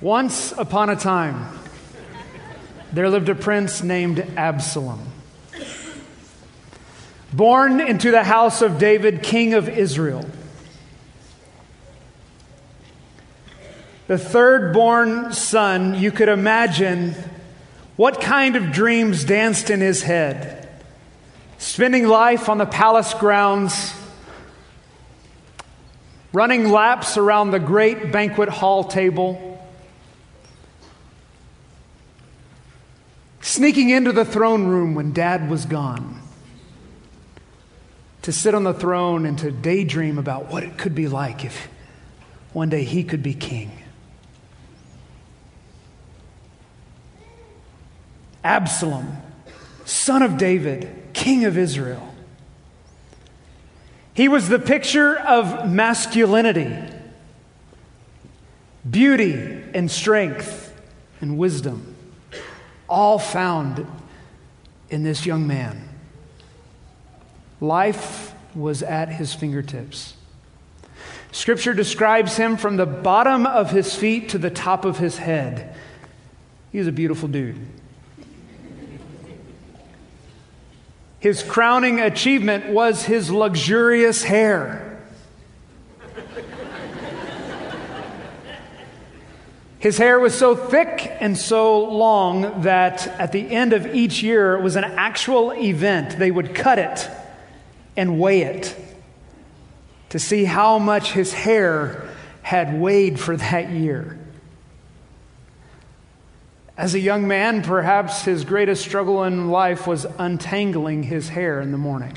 Once 0.00 0.52
upon 0.52 0.90
a 0.90 0.96
time, 0.96 1.48
there 2.92 3.08
lived 3.08 3.28
a 3.28 3.34
prince 3.34 3.82
named 3.82 4.20
Absalom. 4.36 5.00
Born 7.32 7.80
into 7.80 8.10
the 8.10 8.24
house 8.24 8.60
of 8.60 8.78
David, 8.78 9.22
king 9.22 9.54
of 9.54 9.68
Israel. 9.68 10.24
The 14.06 14.18
third 14.18 14.72
born 14.72 15.32
son, 15.32 15.98
you 15.98 16.10
could 16.10 16.28
imagine 16.28 17.14
what 17.96 18.20
kind 18.20 18.56
of 18.56 18.72
dreams 18.72 19.24
danced 19.24 19.70
in 19.70 19.80
his 19.80 20.02
head. 20.02 20.68
Spending 21.58 22.06
life 22.06 22.48
on 22.48 22.58
the 22.58 22.66
palace 22.66 23.14
grounds, 23.14 23.94
running 26.32 26.68
laps 26.68 27.16
around 27.16 27.52
the 27.52 27.60
great 27.60 28.12
banquet 28.12 28.48
hall 28.48 28.84
table 28.84 29.53
sneaking 33.44 33.90
into 33.90 34.10
the 34.10 34.24
throne 34.24 34.64
room 34.64 34.94
when 34.94 35.12
dad 35.12 35.50
was 35.50 35.66
gone, 35.66 36.18
to 38.22 38.32
sit 38.32 38.54
on 38.54 38.64
the 38.64 38.72
throne 38.72 39.26
and 39.26 39.38
to 39.38 39.50
daydream 39.50 40.16
about 40.16 40.50
what 40.50 40.62
it 40.62 40.78
could 40.78 40.94
be 40.94 41.08
like 41.08 41.44
if 41.44 41.68
one 42.54 42.70
day 42.70 42.84
he 42.84 43.04
could 43.04 43.22
be 43.22 43.34
king. 43.34 43.70
Absalom, 48.42 49.18
son 49.84 50.22
of 50.22 50.38
David, 50.38 51.12
king 51.12 51.44
of 51.44 51.58
Israel. 51.58 52.14
He 54.14 54.26
was 54.26 54.48
the 54.48 54.58
picture 54.58 55.18
of 55.18 55.70
masculinity, 55.70 56.74
beauty, 58.90 59.34
and 59.74 59.90
strength, 59.90 60.74
and 61.20 61.36
wisdom 61.36 61.94
all 62.88 63.18
found 63.18 63.86
in 64.90 65.02
this 65.02 65.26
young 65.26 65.46
man. 65.46 65.88
Life 67.60 68.34
was 68.54 68.82
at 68.82 69.08
his 69.08 69.34
fingertips. 69.34 70.14
Scripture 71.32 71.74
describes 71.74 72.36
him 72.36 72.56
from 72.56 72.76
the 72.76 72.86
bottom 72.86 73.46
of 73.46 73.70
his 73.70 73.94
feet 73.94 74.28
to 74.28 74.38
the 74.38 74.50
top 74.50 74.84
of 74.84 74.98
his 74.98 75.18
head. 75.18 75.74
He 76.70 76.78
was 76.78 76.86
a 76.86 76.92
beautiful 76.92 77.28
dude. 77.28 77.58
His 81.18 81.42
crowning 81.42 82.00
achievement 82.00 82.68
was 82.68 83.04
his 83.04 83.30
luxurious 83.30 84.22
hair. 84.22 84.93
His 89.84 89.98
hair 89.98 90.18
was 90.18 90.34
so 90.34 90.56
thick 90.56 91.14
and 91.20 91.36
so 91.36 91.84
long 91.84 92.62
that 92.62 93.06
at 93.20 93.32
the 93.32 93.50
end 93.50 93.74
of 93.74 93.94
each 93.94 94.22
year, 94.22 94.54
it 94.54 94.62
was 94.62 94.76
an 94.76 94.84
actual 94.84 95.52
event. 95.52 96.18
They 96.18 96.30
would 96.30 96.54
cut 96.54 96.78
it 96.78 97.06
and 97.94 98.18
weigh 98.18 98.44
it 98.44 98.74
to 100.08 100.18
see 100.18 100.46
how 100.46 100.78
much 100.78 101.12
his 101.12 101.34
hair 101.34 102.08
had 102.40 102.80
weighed 102.80 103.20
for 103.20 103.36
that 103.36 103.72
year. 103.72 104.18
As 106.78 106.94
a 106.94 106.98
young 106.98 107.28
man, 107.28 107.60
perhaps 107.60 108.24
his 108.24 108.46
greatest 108.46 108.82
struggle 108.82 109.24
in 109.24 109.50
life 109.50 109.86
was 109.86 110.06
untangling 110.16 111.02
his 111.02 111.28
hair 111.28 111.60
in 111.60 111.72
the 111.72 111.78
morning. 111.78 112.16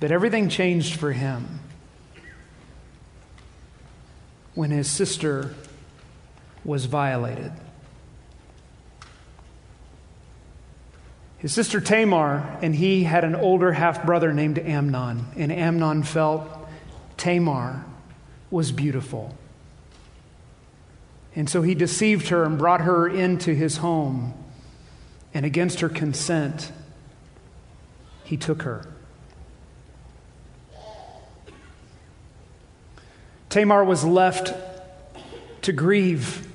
But 0.00 0.10
everything 0.10 0.48
changed 0.48 0.98
for 0.98 1.12
him 1.12 1.57
when 4.58 4.72
his 4.72 4.90
sister 4.90 5.54
was 6.64 6.86
violated. 6.86 7.52
His 11.38 11.54
sister 11.54 11.80
Tamar 11.80 12.58
and 12.60 12.74
he 12.74 13.04
had 13.04 13.22
an 13.22 13.36
older 13.36 13.70
half 13.70 14.04
brother 14.04 14.32
named 14.32 14.58
Amnon, 14.58 15.26
and 15.36 15.52
Amnon 15.52 16.02
felt 16.02 16.48
Tamar 17.16 17.84
was 18.50 18.72
beautiful. 18.72 19.38
And 21.36 21.48
so 21.48 21.62
he 21.62 21.76
deceived 21.76 22.26
her 22.30 22.42
and 22.42 22.58
brought 22.58 22.80
her 22.80 23.08
into 23.08 23.54
his 23.54 23.76
home, 23.76 24.34
and 25.32 25.46
against 25.46 25.78
her 25.78 25.88
consent, 25.88 26.72
he 28.24 28.36
took 28.36 28.62
her. 28.62 28.88
Tamar 33.48 33.84
was 33.84 34.04
left 34.04 34.54
to 35.62 35.72
grieve. 35.72 36.46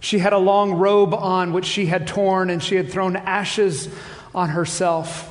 She 0.00 0.18
had 0.18 0.32
a 0.32 0.38
long 0.38 0.72
robe 0.72 1.14
on, 1.14 1.52
which 1.52 1.66
she 1.66 1.86
had 1.86 2.06
torn, 2.06 2.50
and 2.50 2.62
she 2.62 2.76
had 2.76 2.90
thrown 2.90 3.16
ashes 3.16 3.88
on 4.34 4.50
herself. 4.50 5.30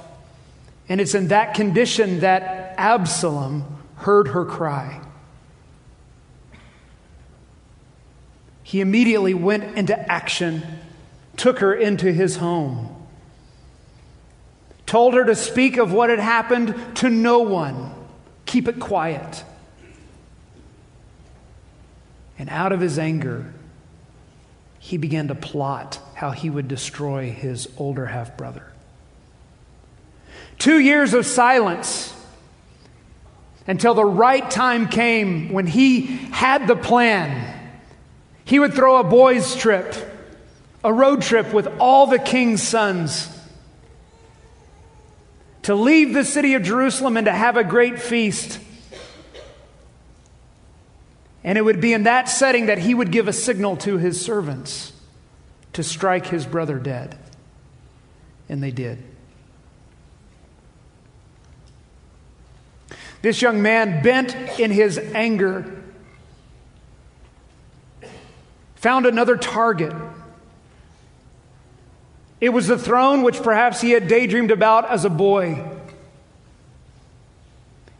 And 0.90 1.02
it's 1.02 1.16
in 1.16 1.30
that 1.30 1.54
condition 1.54 2.22
that 2.22 2.76
Absalom 2.78 3.66
heard 3.96 4.30
her 4.30 4.46
cry. 4.46 5.02
He 8.64 8.82
immediately 8.82 9.34
went 9.34 9.78
into 9.78 9.98
action, 10.12 10.62
took 11.38 11.60
her 11.60 11.74
into 11.74 12.12
his 12.12 12.36
home, 12.36 12.94
told 14.86 15.14
her 15.14 15.24
to 15.24 15.36
speak 15.36 15.78
of 15.78 15.94
what 15.94 16.10
had 16.10 16.20
happened 16.20 16.76
to 16.98 17.10
no 17.10 17.40
one, 17.40 17.94
keep 18.46 18.68
it 18.68 18.80
quiet. 18.80 19.44
And 22.40 22.50
out 22.50 22.72
of 22.72 22.80
his 22.80 23.00
anger, 23.00 23.52
he 24.80 24.98
began 24.98 25.28
to 25.30 25.36
plot 25.36 26.00
how 26.16 26.32
he 26.32 26.50
would 26.50 26.68
destroy 26.68 27.32
his 27.32 27.68
older 27.78 28.06
half 28.06 28.38
brother. 28.38 28.64
Two 30.58 30.80
years 30.80 31.14
of 31.14 31.26
silence 31.26 32.14
until 33.68 33.94
the 33.94 34.06
right 34.06 34.50
time 34.50 34.88
came 34.88 35.52
when 35.52 35.68
he 35.68 36.02
had 36.02 36.68
the 36.68 36.76
plan. 36.76 37.54
He 38.46 38.60
would 38.60 38.74
throw 38.74 38.98
a 38.98 39.04
boys' 39.04 39.56
trip, 39.56 39.94
a 40.84 40.94
road 40.94 41.22
trip 41.22 41.54
with 41.54 41.68
all 41.80 42.08
the 42.08 42.20
king's 42.20 42.64
sons 42.64 43.30
to 45.64 45.76
leave 45.76 46.14
the 46.14 46.24
city 46.24 46.54
of 46.54 46.64
Jerusalem 46.64 47.18
and 47.18 47.26
to 47.26 47.34
have 47.34 47.58
a 47.58 47.64
great 47.64 48.00
feast. 48.00 48.58
And 51.48 51.58
it 51.58 51.62
would 51.62 51.80
be 51.80 51.94
in 51.94 52.04
that 52.04 52.28
setting 52.28 52.66
that 52.66 52.78
he 52.78 52.94
would 52.94 53.10
give 53.10 53.30
a 53.30 53.34
signal 53.34 53.78
to 53.78 53.98
his 53.98 54.20
servants 54.20 54.92
to 55.72 55.82
strike 55.82 56.26
his 56.26 56.46
brother 56.46 56.78
dead. 56.78 57.18
And 58.50 58.62
they 58.62 58.72
did. 58.72 59.02
This 63.22 63.42
young 63.42 63.62
man, 63.62 64.04
bent 64.04 64.36
in 64.60 64.72
his 64.72 64.98
anger, 64.98 65.82
found 68.76 69.06
another 69.06 69.38
target. 69.38 69.94
It 72.42 72.50
was 72.50 72.68
the 72.68 72.78
throne 72.78 73.22
which 73.22 73.42
perhaps 73.42 73.80
he 73.80 73.92
had 73.92 74.10
daydreamed 74.10 74.52
about 74.52 74.90
as 74.90 75.06
a 75.06 75.10
boy. 75.10 75.66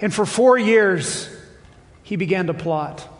And 0.02 0.14
for 0.14 0.26
four 0.26 0.58
years, 0.58 1.30
he 2.04 2.18
began 2.18 2.48
to 2.48 2.54
plot. 2.54 3.14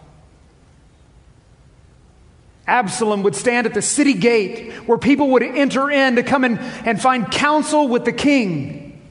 Absalom 2.68 3.24
would 3.24 3.36
stand 3.36 3.66
at 3.66 3.74
the 3.74 3.82
city 3.82 4.14
gate 4.14 4.74
where 4.86 4.98
people 4.98 5.30
would 5.32 5.44
enter 5.44 5.90
in 5.90 6.18
to 6.18 6.24
come 6.24 6.44
and, 6.44 6.60
and 6.60 7.02
find 7.02 7.32
counsel 7.32 7.88
with 7.88 8.04
the 8.04 8.12
king. 8.12 9.02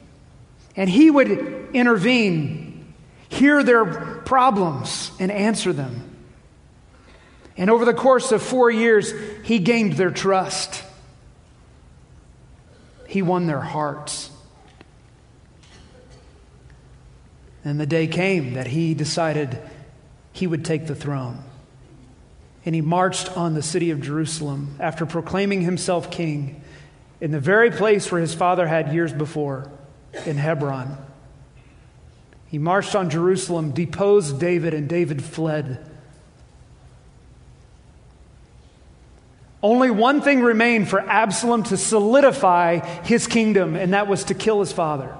And 0.76 0.90
he 0.90 1.10
would 1.10 1.30
intervene, 1.72 2.92
hear 3.30 3.62
their 3.62 3.86
problems, 4.26 5.10
and 5.18 5.32
answer 5.32 5.72
them. 5.72 6.02
And 7.56 7.70
over 7.70 7.86
the 7.86 7.94
course 7.94 8.30
of 8.30 8.42
four 8.42 8.70
years, 8.70 9.14
he 9.42 9.58
gained 9.58 9.94
their 9.94 10.10
trust. 10.10 10.84
He 13.08 13.22
won 13.22 13.46
their 13.46 13.62
hearts. 13.62 14.30
And 17.64 17.80
the 17.80 17.86
day 17.86 18.06
came 18.06 18.52
that 18.52 18.66
he 18.66 18.92
decided 18.92 19.58
he 20.34 20.46
would 20.46 20.62
take 20.62 20.86
the 20.86 20.94
throne 20.94 21.42
and 22.66 22.74
he 22.74 22.80
marched 22.80 23.34
on 23.36 23.54
the 23.54 23.62
city 23.62 23.92
of 23.92 24.02
Jerusalem 24.02 24.76
after 24.80 25.06
proclaiming 25.06 25.62
himself 25.62 26.10
king 26.10 26.60
in 27.20 27.30
the 27.30 27.40
very 27.40 27.70
place 27.70 28.10
where 28.10 28.20
his 28.20 28.34
father 28.34 28.66
had 28.66 28.92
years 28.92 29.12
before, 29.12 29.70
in 30.26 30.36
Hebron. 30.36 30.98
He 32.48 32.58
marched 32.58 32.94
on 32.94 33.08
Jerusalem, 33.08 33.70
deposed 33.70 34.40
David, 34.40 34.74
and 34.74 34.88
David 34.88 35.22
fled. 35.22 35.90
Only 39.62 39.90
one 39.90 40.20
thing 40.20 40.42
remained 40.42 40.88
for 40.88 41.00
Absalom 41.00 41.62
to 41.64 41.76
solidify 41.76 42.80
his 43.04 43.26
kingdom, 43.26 43.76
and 43.76 43.94
that 43.94 44.08
was 44.08 44.24
to 44.24 44.34
kill 44.34 44.60
his 44.60 44.72
father. 44.72 45.16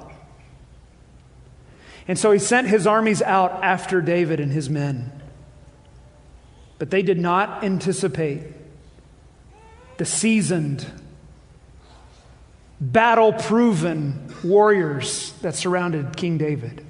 And 2.09 2.19
so 2.19 2.31
he 2.31 2.39
sent 2.39 2.69
his 2.69 2.87
armies 2.87 3.23
out 3.23 3.63
after 3.65 4.01
David 4.01 4.41
and 4.41 4.53
his 4.53 4.69
men. 4.69 5.16
But 6.79 6.91
they 6.91 7.03
did 7.03 7.19
not 7.19 7.65
anticipate 7.65 8.43
the 9.97 10.05
seasoned, 10.05 10.87
battle 12.81 13.33
proven 13.33 14.35
warriors 14.45 15.33
that 15.41 15.55
surrounded 15.55 16.17
King 16.17 16.37
David. 16.37 16.85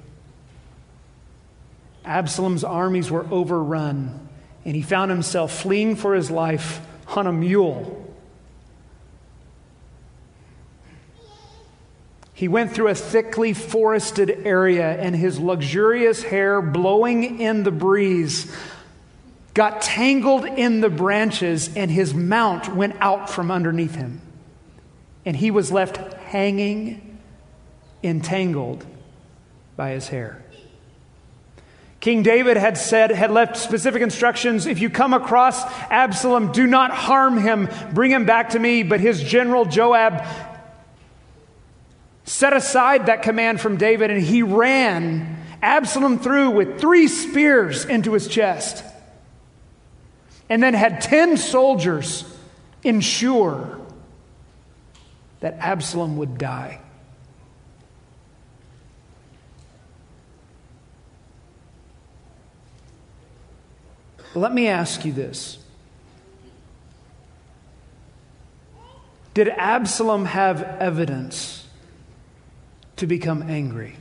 Absalom's 2.03 2.63
armies 2.63 3.09
were 3.09 3.25
overrun, 3.31 4.27
and 4.65 4.75
he 4.75 4.81
found 4.81 5.11
himself 5.11 5.61
fleeing 5.61 5.95
for 5.95 6.15
his 6.15 6.29
life 6.29 6.81
on 7.15 7.27
a 7.27 7.33
mule. 7.33 8.03
He 12.33 12.47
went 12.47 12.73
through 12.73 12.89
a 12.89 12.95
thickly 12.95 13.53
forested 13.53 14.45
area, 14.45 14.91
and 14.91 15.15
his 15.15 15.39
luxurious 15.39 16.23
hair 16.23 16.61
blowing 16.61 17.39
in 17.39 17.63
the 17.63 17.71
breeze 17.71 18.55
got 19.57 19.81
tangled 19.81 20.45
in 20.45 20.81
the 20.81 20.89
branches, 20.89 21.75
and 21.75 21.89
his 21.89 22.13
mount 22.13 22.75
went 22.75 22.95
out 23.01 23.27
from 23.27 23.49
underneath 23.49 23.95
him. 23.95 24.21
And 25.25 25.35
he 25.35 25.49
was 25.49 25.71
left 25.71 25.97
hanging, 26.13 27.17
entangled 28.03 28.85
by 29.75 29.89
his 29.89 30.09
hair. 30.09 30.43
King 31.99 32.21
David 32.21 32.55
had 32.55 32.77
said, 32.77 33.09
had 33.09 33.31
left 33.31 33.57
specific 33.57 34.03
instructions 34.03 34.67
if 34.67 34.77
you 34.77 34.91
come 34.91 35.15
across 35.15 35.63
Absalom, 35.89 36.51
do 36.51 36.67
not 36.67 36.91
harm 36.91 37.39
him, 37.39 37.67
bring 37.93 38.11
him 38.11 38.27
back 38.27 38.51
to 38.51 38.59
me. 38.59 38.83
But 38.83 38.99
his 38.99 39.23
general 39.23 39.65
Joab 39.65 40.23
set 42.25 42.53
aside 42.53 43.07
that 43.07 43.23
command 43.23 43.59
from 43.59 43.77
David 43.77 44.11
and 44.11 44.21
he 44.21 44.43
ran 44.43 45.43
Absalom 45.63 46.19
through 46.19 46.51
with 46.51 46.79
three 46.79 47.07
spears 47.07 47.85
into 47.85 48.13
his 48.13 48.27
chest 48.27 48.83
and 50.49 50.63
then 50.63 50.73
had 50.73 51.01
10 51.01 51.37
soldiers 51.37 52.23
ensure 52.83 53.79
that 55.39 55.55
Absalom 55.59 56.17
would 56.17 56.37
die. 56.37 56.79
Let 64.33 64.53
me 64.53 64.67
ask 64.67 65.03
you 65.03 65.11
this. 65.11 65.57
Did 69.33 69.49
Absalom 69.49 70.25
have 70.25 70.63
evidence 70.63 71.67
to 72.97 73.07
become 73.07 73.43
angry? 73.43 73.95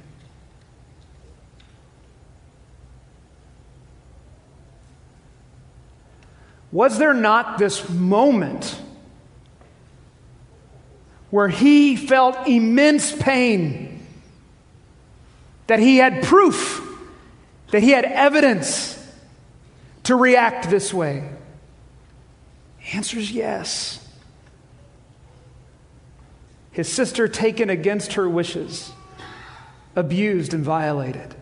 Was 6.76 6.98
there 6.98 7.14
not 7.14 7.56
this 7.56 7.88
moment 7.88 8.78
where 11.30 11.48
he 11.48 11.96
felt 11.96 12.46
immense 12.46 13.16
pain, 13.16 14.06
that 15.68 15.78
he 15.78 15.96
had 15.96 16.22
proof, 16.22 16.86
that 17.70 17.82
he 17.82 17.92
had 17.92 18.04
evidence 18.04 19.02
to 20.02 20.16
react 20.16 20.68
this 20.68 20.92
way? 20.92 21.26
The 22.80 22.96
answer 22.98 23.18
is 23.18 23.30
yes. 23.30 24.06
His 26.72 26.92
sister 26.92 27.26
taken 27.26 27.70
against 27.70 28.12
her 28.12 28.28
wishes, 28.28 28.92
abused 29.96 30.52
and 30.52 30.62
violated. 30.62 31.36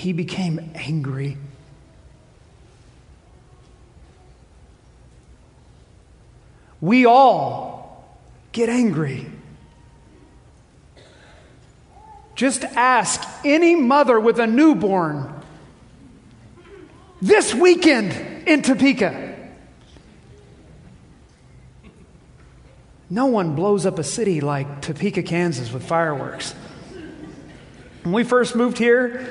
He 0.00 0.14
became 0.14 0.70
angry. 0.74 1.36
We 6.80 7.04
all 7.04 8.18
get 8.52 8.70
angry. 8.70 9.26
Just 12.34 12.64
ask 12.64 13.22
any 13.44 13.76
mother 13.76 14.18
with 14.18 14.40
a 14.40 14.46
newborn 14.46 15.34
this 17.20 17.54
weekend 17.54 18.48
in 18.48 18.62
Topeka. 18.62 19.36
No 23.10 23.26
one 23.26 23.54
blows 23.54 23.84
up 23.84 23.98
a 23.98 24.04
city 24.04 24.40
like 24.40 24.80
Topeka, 24.80 25.22
Kansas 25.24 25.70
with 25.70 25.86
fireworks. 25.86 26.52
When 28.02 28.14
we 28.14 28.24
first 28.24 28.56
moved 28.56 28.78
here, 28.78 29.30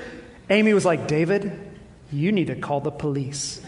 Amy 0.49 0.73
was 0.73 0.85
like, 0.85 1.07
David, 1.07 1.59
you 2.11 2.31
need 2.31 2.47
to 2.47 2.55
call 2.55 2.81
the 2.81 2.91
police. 2.91 3.57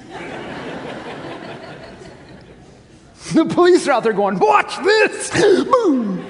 the 3.34 3.46
police 3.46 3.88
are 3.88 3.92
out 3.92 4.04
there 4.04 4.14
going, 4.14 4.40
Watch 4.40 4.78
this! 4.78 5.30
Boom! 5.64 6.26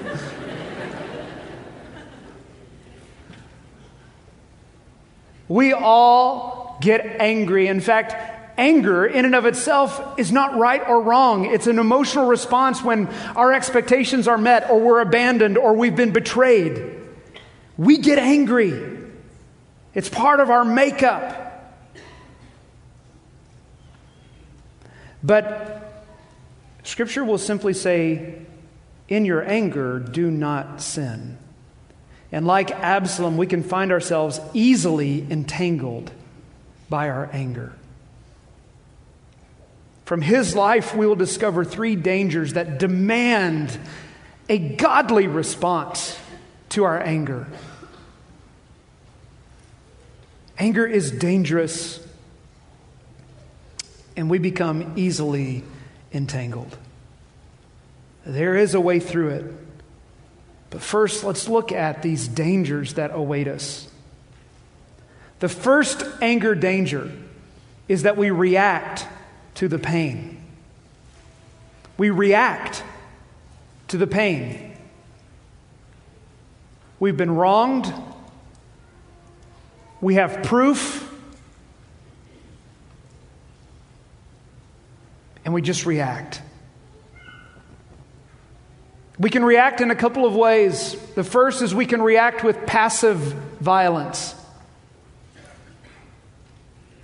we 5.48 5.72
all 5.72 6.78
get 6.80 7.20
angry. 7.20 7.66
In 7.66 7.80
fact, 7.80 8.14
anger 8.58 9.06
in 9.06 9.24
and 9.24 9.34
of 9.34 9.46
itself 9.46 10.18
is 10.18 10.32
not 10.32 10.56
right 10.56 10.86
or 10.86 11.02
wrong. 11.02 11.46
It's 11.46 11.66
an 11.66 11.78
emotional 11.78 12.26
response 12.26 12.82
when 12.82 13.08
our 13.36 13.52
expectations 13.52 14.28
are 14.28 14.38
met 14.38 14.70
or 14.70 14.80
we're 14.80 15.00
abandoned 15.00 15.56
or 15.56 15.74
we've 15.74 15.96
been 15.96 16.12
betrayed. 16.12 17.00
We 17.76 17.98
get 17.98 18.18
angry. 18.18 19.01
It's 19.94 20.08
part 20.08 20.40
of 20.40 20.50
our 20.50 20.64
makeup. 20.64 21.48
But 25.22 25.92
Scripture 26.82 27.24
will 27.24 27.38
simply 27.38 27.74
say, 27.74 28.42
in 29.08 29.24
your 29.24 29.46
anger, 29.46 29.98
do 29.98 30.30
not 30.30 30.80
sin. 30.80 31.38
And 32.30 32.46
like 32.46 32.70
Absalom, 32.70 33.36
we 33.36 33.46
can 33.46 33.62
find 33.62 33.92
ourselves 33.92 34.40
easily 34.54 35.26
entangled 35.30 36.10
by 36.88 37.10
our 37.10 37.28
anger. 37.32 37.74
From 40.06 40.22
his 40.22 40.56
life, 40.56 40.94
we 40.94 41.06
will 41.06 41.16
discover 41.16 41.64
three 41.64 41.94
dangers 41.94 42.54
that 42.54 42.78
demand 42.78 43.78
a 44.48 44.58
godly 44.58 45.26
response 45.26 46.18
to 46.70 46.84
our 46.84 47.00
anger. 47.00 47.46
Anger 50.62 50.86
is 50.86 51.10
dangerous, 51.10 51.98
and 54.16 54.30
we 54.30 54.38
become 54.38 54.92
easily 54.94 55.64
entangled. 56.12 56.78
There 58.24 58.56
is 58.56 58.72
a 58.74 58.80
way 58.80 59.00
through 59.00 59.30
it. 59.30 59.44
But 60.70 60.80
first, 60.80 61.24
let's 61.24 61.48
look 61.48 61.72
at 61.72 62.02
these 62.02 62.28
dangers 62.28 62.94
that 62.94 63.10
await 63.12 63.48
us. 63.48 63.88
The 65.40 65.48
first 65.48 66.04
anger 66.20 66.54
danger 66.54 67.10
is 67.88 68.04
that 68.04 68.16
we 68.16 68.30
react 68.30 69.04
to 69.56 69.66
the 69.66 69.80
pain. 69.80 70.44
We 71.98 72.10
react 72.10 72.84
to 73.88 73.98
the 73.98 74.06
pain. 74.06 74.76
We've 77.00 77.16
been 77.16 77.34
wronged. 77.34 77.92
We 80.02 80.16
have 80.16 80.42
proof. 80.42 81.08
And 85.44 85.54
we 85.54 85.62
just 85.62 85.86
react. 85.86 86.42
We 89.18 89.30
can 89.30 89.44
react 89.44 89.80
in 89.80 89.90
a 89.90 89.94
couple 89.94 90.26
of 90.26 90.34
ways. 90.34 90.96
The 91.14 91.24
first 91.24 91.62
is 91.62 91.74
we 91.74 91.86
can 91.86 92.02
react 92.02 92.42
with 92.42 92.66
passive 92.66 93.18
violence. 93.60 94.34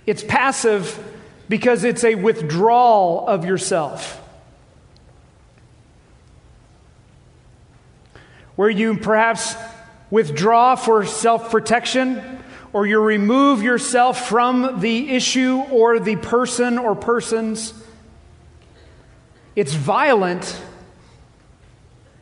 It's 0.05 0.23
passive 0.23 0.97
because 1.47 1.83
it's 1.83 2.03
a 2.03 2.15
withdrawal 2.15 3.27
of 3.27 3.45
yourself. 3.45 4.17
Where 8.55 8.69
you 8.69 8.97
perhaps 8.97 9.55
withdraw 10.11 10.75
for 10.75 11.05
self 11.05 11.51
protection 11.51 12.38
or 12.71 12.85
you 12.85 12.99
remove 12.99 13.63
yourself 13.63 14.27
from 14.27 14.79
the 14.79 15.11
issue 15.11 15.57
or 15.71 15.99
the 15.99 16.15
person 16.17 16.77
or 16.77 16.95
persons. 16.95 17.73
It's 19.55 19.73
violent 19.73 20.61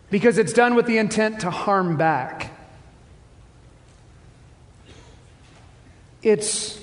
because 0.09 0.37
it's 0.37 0.53
done 0.53 0.75
with 0.75 0.85
the 0.85 0.97
intent 0.97 1.41
to 1.41 1.51
harm 1.51 1.97
back. 1.97 2.51
It's 6.23 6.81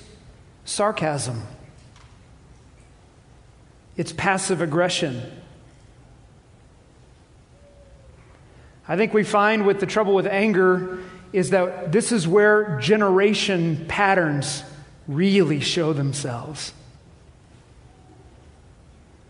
sarcasm. 0.65 1.43
It's 3.97 4.13
passive 4.13 4.61
aggression. 4.61 5.23
I 8.87 8.97
think 8.97 9.15
we 9.15 9.25
find 9.25 9.67
with 9.67 9.81
the 9.81 9.87
trouble 9.87 10.15
with 10.15 10.27
anger 10.27 10.99
is 11.35 11.51
that 11.51 11.91
this 11.91 12.13
is 12.13 12.29
where 12.29 12.79
generation 12.79 13.87
patterns 13.89 14.63
really 15.09 15.59
show 15.59 15.93
themselves. 15.93 16.73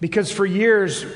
Because 0.00 0.30
for 0.30 0.44
years, 0.44 1.06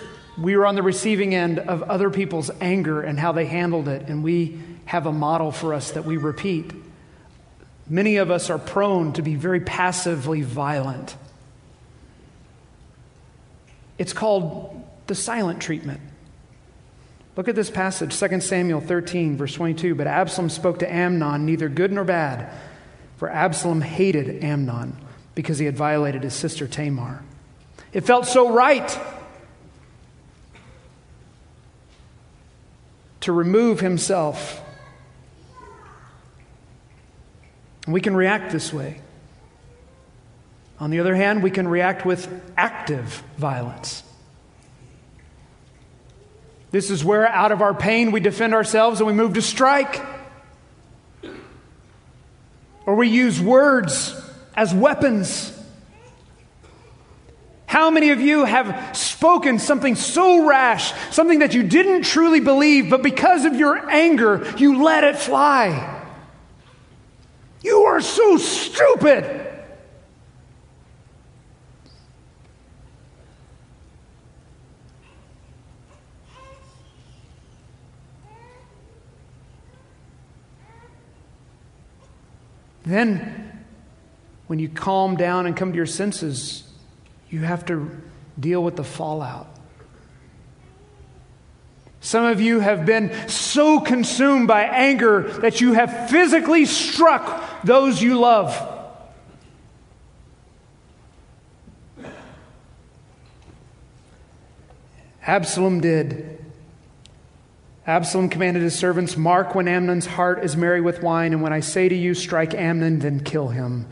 we 0.41 0.57
were 0.57 0.65
on 0.65 0.77
the 0.77 0.83
receiving 0.83 1.35
end 1.35 1.59
of 1.59 1.83
other 1.83 2.09
people's 2.09 2.51
anger 2.63 3.03
and 3.03 3.21
how 3.21 3.33
they 3.33 3.45
handled 3.45 3.87
it, 3.87 4.09
and 4.09 4.25
we 4.25 4.59
have 4.87 5.05
a 5.05 5.13
model 5.13 5.53
for 5.53 5.75
us 5.75 5.91
that 5.91 6.07
we 6.07 6.17
repeat. 6.17 6.73
Many 7.87 8.17
of 8.17 8.31
us 8.31 8.49
are 8.49 8.59
prone 8.59 9.13
to 9.13 9.21
be 9.21 9.35
very 9.35 9.61
passively 9.61 10.41
violent. 10.41 11.15
It's 13.99 14.15
called 14.15 14.83
the 15.07 15.15
silent 15.15 15.61
treatment. 15.61 16.01
Look 17.39 17.47
at 17.47 17.55
this 17.55 17.71
passage, 17.71 18.19
2 18.19 18.41
Samuel 18.41 18.81
13, 18.81 19.37
verse 19.37 19.55
22. 19.55 19.95
But 19.95 20.09
Absalom 20.09 20.51
spoke 20.51 20.81
to 20.81 20.93
Amnon, 20.93 21.47
neither 21.47 21.69
good 21.69 21.93
nor 21.93 22.03
bad, 22.03 22.53
for 23.17 23.31
Absalom 23.31 23.81
hated 23.81 24.43
Amnon 24.43 24.97
because 25.37 25.61
he 25.61 25.65
had 25.65 25.77
violated 25.77 26.25
his 26.25 26.35
sister 26.35 26.67
Tamar. 26.67 27.23
It 27.93 28.01
felt 28.01 28.27
so 28.27 28.51
right 28.51 29.01
to 33.21 33.31
remove 33.31 33.79
himself. 33.79 34.61
We 37.87 38.01
can 38.01 38.17
react 38.17 38.51
this 38.51 38.73
way. 38.73 39.01
On 40.81 40.91
the 40.91 40.99
other 40.99 41.15
hand, 41.15 41.45
we 41.45 41.53
can 41.53 41.69
react 41.69 42.05
with 42.05 42.29
active 42.57 43.23
violence. 43.37 44.03
This 46.71 46.91
is 46.91 47.05
where, 47.05 47.27
out 47.27 47.53
of 47.53 47.63
our 47.63 47.75
pain, 47.75 48.13
we 48.13 48.21
defend 48.21 48.55
ourselves 48.55 49.01
and 49.01 49.07
we 49.07 49.13
move 49.13 49.35
to 49.35 49.43
strike. 49.43 50.05
Or 52.85 52.95
we 52.95 53.09
use 53.09 53.41
words 53.41 54.15
as 54.55 54.75
weapons. 54.75 55.55
How 57.67 57.91
many 57.91 58.11
of 58.11 58.21
you 58.21 58.45
have 58.45 58.97
spoken 58.97 59.59
something 59.59 59.95
so 59.95 60.47
rash, 60.47 60.93
something 61.15 61.41
that 61.41 61.55
you 61.55 61.63
didn't 61.63 62.03
truly 62.03 62.41
believe, 62.41 62.89
but 62.91 63.03
because 63.03 63.45
of 63.45 63.57
your 63.57 63.91
anger, 63.91 64.51
you 64.57 64.83
let 64.83 65.05
it 65.05 65.19
fly? 65.19 66.03
You 67.63 67.81
are 67.83 68.01
so 68.01 68.37
stupid. 68.37 69.48
Then, 82.89 83.67
when 84.47 84.59
you 84.59 84.71
calm 84.71 85.17
down 85.17 85.45
and 85.45 85.55
come 85.55 85.73
to 85.73 85.77
your 85.77 85.85
senses, 85.85 86.67
you 87.29 87.41
have 87.41 87.67
to 87.67 88.01
deal 88.41 88.65
with 88.65 88.77
the 88.77 88.85
fallout. 88.85 89.55
Some 92.01 92.25
of 92.25 92.41
you 92.41 92.61
have 92.61 92.87
been 92.87 93.29
so 93.29 93.79
consumed 93.81 94.49
by 94.49 94.63
anger 94.63 95.25
that 95.41 95.61
you 95.61 95.75
have 95.75 96.09
physically 96.09 96.65
struck 96.65 97.63
those 97.63 98.01
you 98.01 98.19
love. 98.19 98.57
Absalom 105.27 105.81
did. 105.81 106.38
Absalom 107.89 108.29
commanded 108.29 108.63
his 108.63 108.79
servants, 108.79 109.17
Mark 109.17 109.55
when 109.55 109.67
Amnon's 109.67 110.05
heart 110.05 110.45
is 110.45 110.59
merry 110.59 110.83
with 110.83 111.03
wine, 111.03 111.33
and 111.33 111.41
when 111.41 111.55
I 111.55 111.61
say 111.61 111.89
to 111.89 111.95
you, 111.95 112.13
strike 112.13 112.53
Amnon, 112.53 112.99
then 112.99 113.21
kill 113.21 113.49
him. 113.49 113.87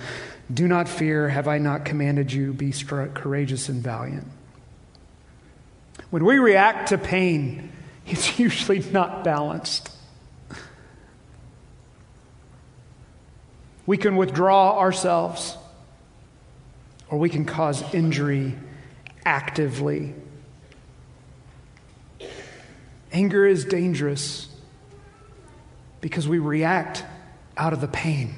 Do 0.53 0.69
not 0.69 0.87
fear, 0.87 1.31
have 1.31 1.49
I 1.49 1.57
not 1.57 1.87
commanded 1.87 2.31
you? 2.31 2.53
Be 2.53 2.73
courageous 2.73 3.71
and 3.71 3.83
valiant. 3.83 4.27
When 6.11 6.27
we 6.27 6.37
react 6.37 6.91
to 6.91 6.99
pain, 6.99 7.73
it's 8.07 8.39
usually 8.39 8.81
not 8.81 9.25
balanced. 9.25 9.91
We 13.87 13.97
can 13.97 14.17
withdraw 14.17 14.79
ourselves, 14.79 15.57
or 17.09 17.19
we 17.19 17.31
can 17.31 17.47
cause 17.47 17.83
injury 17.95 18.57
actively. 19.25 20.13
Anger 23.17 23.47
is 23.47 23.65
dangerous 23.65 24.47
because 26.03 26.29
we 26.29 26.39
react 26.39 27.03
out 27.57 27.73
of 27.73 27.81
the 27.81 27.89
pain. 27.89 28.35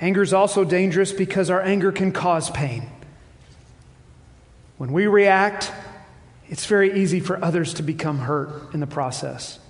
Anger 0.00 0.22
is 0.22 0.32
also 0.32 0.64
dangerous 0.64 1.12
because 1.12 1.50
our 1.50 1.62
anger 1.62 1.92
can 1.92 2.10
cause 2.10 2.50
pain. 2.50 2.90
When 4.76 4.92
we 4.92 5.06
react, 5.06 5.70
it's 6.48 6.66
very 6.66 7.00
easy 7.00 7.20
for 7.20 7.42
others 7.44 7.74
to 7.74 7.84
become 7.84 8.18
hurt 8.18 8.74
in 8.74 8.80
the 8.80 8.88
process. 8.88 9.60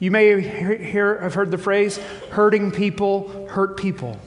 You 0.00 0.10
may 0.10 0.40
hear, 0.40 1.20
have 1.20 1.34
heard 1.34 1.52
the 1.52 1.58
phrase, 1.58 1.98
hurting 2.32 2.72
people 2.72 3.46
hurt 3.46 3.76
people. 3.76 4.18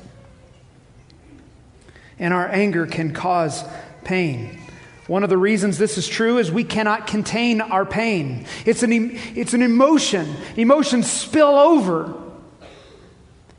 And 2.18 2.34
our 2.34 2.48
anger 2.48 2.86
can 2.88 3.12
cause 3.12 3.66
pain. 4.06 4.63
One 5.08 5.24
of 5.24 5.30
the 5.30 5.38
reasons 5.38 5.78
this 5.78 5.98
is 5.98 6.08
true 6.08 6.38
is 6.38 6.52
we 6.52 6.64
cannot 6.64 7.08
contain 7.08 7.60
our 7.60 7.86
pain. 7.86 8.46
It's 8.66 8.84
an, 8.84 8.92
it's 9.36 9.54
an 9.54 9.62
emotion. 9.62 10.34
Emotions 10.56 11.12
spill 11.12 11.56
over. 11.56 12.14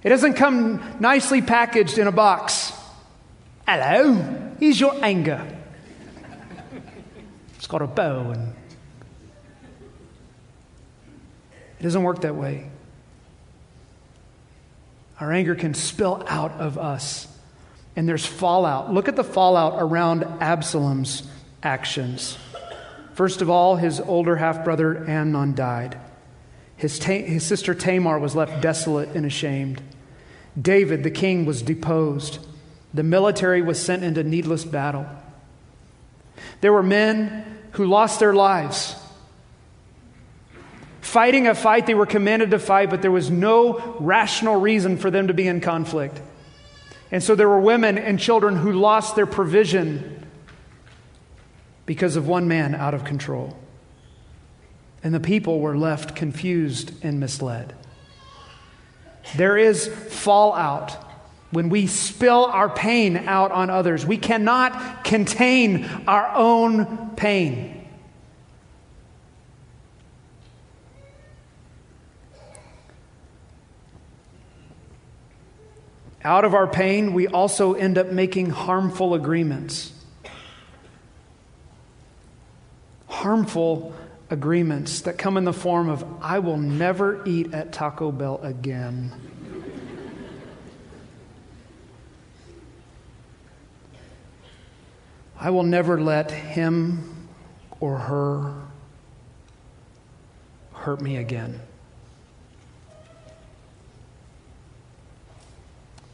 It 0.02 0.08
doesn't 0.08 0.34
come 0.34 0.96
nicely 1.00 1.42
packaged 1.42 1.98
in 1.98 2.06
a 2.06 2.12
box. 2.12 2.72
Hello, 3.66 4.54
here's 4.58 4.80
your 4.80 5.02
anger. 5.04 5.46
It's 7.56 7.66
got 7.66 7.82
a 7.82 7.86
bow 7.86 8.30
and 8.30 8.54
it 11.78 11.82
doesn't 11.82 12.02
work 12.02 12.22
that 12.22 12.36
way. 12.36 12.70
Our 15.20 15.32
anger 15.32 15.54
can 15.54 15.74
spill 15.74 16.24
out 16.26 16.52
of 16.52 16.76
us, 16.76 17.28
and 17.94 18.08
there's 18.08 18.26
fallout. 18.26 18.92
Look 18.92 19.08
at 19.08 19.16
the 19.16 19.24
fallout 19.24 19.74
around 19.78 20.24
Absalom's 20.40 21.22
actions. 21.64 22.38
First 23.14 23.42
of 23.42 23.50
all, 23.50 23.76
his 23.76 24.00
older 24.00 24.36
half 24.36 24.64
brother 24.64 25.08
Amnon 25.08 25.54
died. 25.54 25.98
His, 26.76 26.98
ta- 26.98 27.12
his 27.12 27.44
sister 27.44 27.74
Tamar 27.74 28.18
was 28.18 28.34
left 28.34 28.60
desolate 28.60 29.10
and 29.10 29.24
ashamed. 29.24 29.80
David, 30.60 31.02
the 31.02 31.10
king, 31.10 31.46
was 31.46 31.62
deposed. 31.62 32.38
The 32.92 33.02
military 33.02 33.62
was 33.62 33.80
sent 33.80 34.04
into 34.04 34.22
needless 34.22 34.64
battle. 34.64 35.06
There 36.60 36.72
were 36.72 36.82
men 36.82 37.44
who 37.72 37.86
lost 37.86 38.20
their 38.20 38.34
lives 38.34 38.96
fighting 41.00 41.46
a 41.46 41.54
fight 41.54 41.86
they 41.86 41.94
were 41.94 42.06
commanded 42.06 42.50
to 42.50 42.58
fight, 42.58 42.90
but 42.90 43.02
there 43.02 43.10
was 43.12 43.30
no 43.30 43.96
rational 44.00 44.60
reason 44.60 44.96
for 44.96 45.10
them 45.10 45.28
to 45.28 45.34
be 45.34 45.46
in 45.46 45.60
conflict. 45.60 46.20
And 47.12 47.22
so 47.22 47.36
there 47.36 47.48
were 47.48 47.60
women 47.60 47.98
and 47.98 48.18
children 48.18 48.56
who 48.56 48.72
lost 48.72 49.14
their 49.14 49.26
provision 49.26 50.23
because 51.86 52.16
of 52.16 52.26
one 52.26 52.48
man 52.48 52.74
out 52.74 52.94
of 52.94 53.04
control. 53.04 53.56
And 55.02 55.14
the 55.14 55.20
people 55.20 55.60
were 55.60 55.76
left 55.76 56.16
confused 56.16 56.92
and 57.04 57.20
misled. 57.20 57.74
There 59.36 59.56
is 59.56 59.86
fallout 59.86 60.92
when 61.50 61.68
we 61.68 61.86
spill 61.86 62.46
our 62.46 62.68
pain 62.68 63.16
out 63.16 63.52
on 63.52 63.70
others. 63.70 64.04
We 64.04 64.16
cannot 64.16 65.04
contain 65.04 65.84
our 66.06 66.28
own 66.34 67.14
pain. 67.16 67.86
Out 76.24 76.46
of 76.46 76.54
our 76.54 76.66
pain, 76.66 77.12
we 77.12 77.28
also 77.28 77.74
end 77.74 77.98
up 77.98 78.10
making 78.10 78.48
harmful 78.48 79.12
agreements. 79.12 79.92
Harmful 83.24 83.94
agreements 84.28 85.00
that 85.00 85.16
come 85.16 85.38
in 85.38 85.44
the 85.44 85.52
form 85.54 85.88
of, 85.88 86.04
I 86.20 86.40
will 86.40 86.58
never 86.58 87.26
eat 87.26 87.54
at 87.54 87.72
Taco 87.72 88.12
Bell 88.12 88.38
again. 88.42 89.14
I 95.40 95.48
will 95.48 95.62
never 95.62 95.98
let 95.98 96.32
him 96.32 97.26
or 97.80 97.96
her 97.96 98.54
hurt 100.74 101.00
me 101.00 101.16
again. 101.16 101.60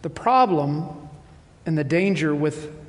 The 0.03 0.11
problem 0.11 1.09
and 1.67 1.77
the 1.77 1.83
danger 1.83 2.33
with 2.33 2.80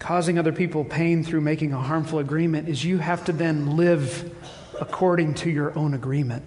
causing 0.00 0.38
other 0.38 0.50
people 0.50 0.84
pain 0.84 1.22
through 1.22 1.42
making 1.42 1.72
a 1.72 1.80
harmful 1.80 2.18
agreement 2.18 2.68
is 2.68 2.84
you 2.84 2.98
have 2.98 3.24
to 3.26 3.32
then 3.32 3.76
live 3.76 4.34
according 4.80 5.34
to 5.34 5.50
your 5.50 5.78
own 5.78 5.94
agreement. 5.94 6.42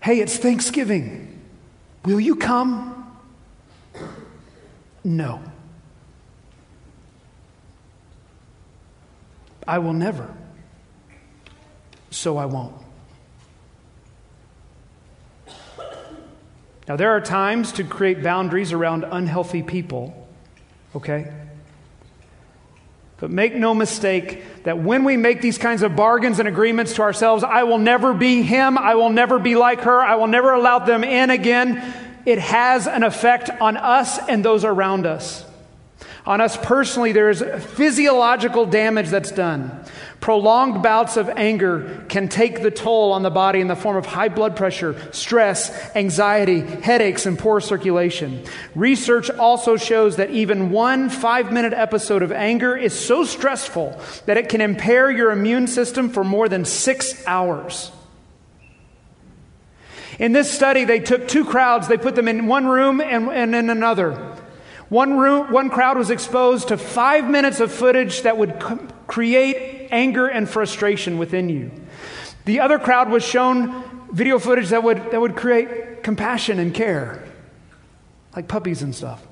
Hey, 0.00 0.20
it's 0.20 0.36
Thanksgiving. 0.36 1.40
Will 2.04 2.20
you 2.20 2.36
come? 2.36 3.16
No. 5.04 5.40
I 9.66 9.78
will 9.78 9.92
never. 9.92 10.34
So 12.10 12.36
I 12.36 12.46
won't. 12.46 12.74
Now, 16.88 16.96
there 16.96 17.10
are 17.10 17.20
times 17.20 17.72
to 17.72 17.84
create 17.84 18.22
boundaries 18.22 18.72
around 18.72 19.04
unhealthy 19.04 19.62
people, 19.62 20.26
okay? 20.96 21.30
But 23.18 23.30
make 23.30 23.54
no 23.54 23.74
mistake 23.74 24.64
that 24.64 24.78
when 24.78 25.04
we 25.04 25.18
make 25.18 25.42
these 25.42 25.58
kinds 25.58 25.82
of 25.82 25.94
bargains 25.94 26.38
and 26.38 26.48
agreements 26.48 26.94
to 26.94 27.02
ourselves, 27.02 27.44
I 27.44 27.64
will 27.64 27.78
never 27.78 28.14
be 28.14 28.42
him, 28.42 28.78
I 28.78 28.94
will 28.94 29.10
never 29.10 29.38
be 29.38 29.54
like 29.54 29.82
her, 29.82 30.00
I 30.00 30.14
will 30.14 30.28
never 30.28 30.52
allow 30.52 30.78
them 30.78 31.04
in 31.04 31.28
again, 31.28 31.94
it 32.24 32.38
has 32.38 32.86
an 32.86 33.02
effect 33.02 33.50
on 33.60 33.76
us 33.76 34.18
and 34.26 34.42
those 34.42 34.64
around 34.64 35.04
us. 35.04 35.44
On 36.24 36.40
us 36.40 36.56
personally, 36.56 37.12
there 37.12 37.28
is 37.28 37.42
physiological 37.42 38.66
damage 38.66 39.08
that's 39.08 39.32
done. 39.32 39.84
Prolonged 40.20 40.82
bouts 40.82 41.16
of 41.16 41.28
anger 41.28 42.04
can 42.08 42.28
take 42.28 42.60
the 42.60 42.72
toll 42.72 43.12
on 43.12 43.22
the 43.22 43.30
body 43.30 43.60
in 43.60 43.68
the 43.68 43.76
form 43.76 43.96
of 43.96 44.04
high 44.04 44.28
blood 44.28 44.56
pressure, 44.56 44.96
stress, 45.12 45.70
anxiety, 45.94 46.60
headaches, 46.60 47.24
and 47.24 47.38
poor 47.38 47.60
circulation. 47.60 48.44
Research 48.74 49.30
also 49.30 49.76
shows 49.76 50.16
that 50.16 50.30
even 50.30 50.70
one 50.70 51.08
five 51.08 51.52
minute 51.52 51.72
episode 51.72 52.22
of 52.22 52.32
anger 52.32 52.76
is 52.76 52.98
so 52.98 53.24
stressful 53.24 53.98
that 54.26 54.36
it 54.36 54.48
can 54.48 54.60
impair 54.60 55.08
your 55.08 55.30
immune 55.30 55.68
system 55.68 56.10
for 56.10 56.24
more 56.24 56.48
than 56.48 56.64
six 56.64 57.24
hours. 57.26 57.92
In 60.18 60.32
this 60.32 60.50
study, 60.50 60.84
they 60.84 60.98
took 60.98 61.28
two 61.28 61.44
crowds, 61.44 61.86
they 61.86 61.96
put 61.96 62.16
them 62.16 62.26
in 62.26 62.48
one 62.48 62.66
room 62.66 63.00
and, 63.00 63.28
and 63.28 63.54
in 63.54 63.70
another. 63.70 64.36
One, 64.88 65.18
room, 65.18 65.52
one 65.52 65.68
crowd 65.68 65.98
was 65.98 66.10
exposed 66.10 66.68
to 66.68 66.78
five 66.78 67.28
minutes 67.28 67.60
of 67.60 67.70
footage 67.70 68.22
that 68.22 68.38
would 68.38 68.58
create 69.06 69.88
anger 69.90 70.26
and 70.26 70.48
frustration 70.48 71.18
within 71.18 71.48
you. 71.48 71.70
The 72.46 72.60
other 72.60 72.78
crowd 72.78 73.10
was 73.10 73.22
shown 73.22 73.84
video 74.12 74.38
footage 74.38 74.70
that 74.70 74.82
would, 74.82 75.10
that 75.10 75.20
would 75.20 75.36
create 75.36 76.02
compassion 76.02 76.58
and 76.58 76.72
care, 76.72 77.22
like 78.34 78.48
puppies 78.48 78.82
and 78.82 78.94
stuff. 78.94 79.22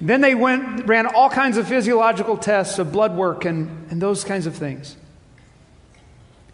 then 0.00 0.20
they 0.20 0.34
went, 0.34 0.86
ran 0.86 1.06
all 1.06 1.28
kinds 1.30 1.56
of 1.56 1.66
physiological 1.66 2.36
tests 2.36 2.78
of 2.78 2.92
blood 2.92 3.16
work 3.16 3.44
and, 3.44 3.90
and 3.90 4.00
those 4.00 4.22
kinds 4.22 4.46
of 4.46 4.54
things. 4.54 4.96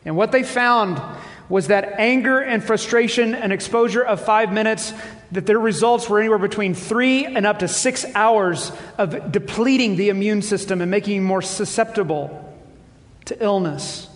And 0.05 0.17
what 0.17 0.33
they 0.33 0.43
found 0.43 1.01
was 1.49 1.69
that 1.69 1.95
anger 1.99 2.41
and 2.41 2.63
frustration 2.65 3.35
and 3.35 3.53
exposure 3.53 4.03
of 4.03 4.21
five 4.21 4.53
minutes 4.53 4.93
that 5.33 5.47
their 5.47 5.59
results 5.59 6.09
were 6.09 6.21
anywhere 6.21 6.39
between 6.39 6.75
three 6.75 7.27
and 7.27 7.47
up 7.47 7.59
to 7.59 7.69
six 7.69 8.05
hours 8.15 8.73
of 8.99 9.33
depleting 9.33 9.97
the 9.97 10.09
immune 10.09 10.43
system 10.43 10.81
and 10.81 10.91
making 10.91 11.15
you 11.17 11.21
more 11.21 11.43
susceptible 11.43 12.55
to 13.27 13.43
illness. 13.43 14.09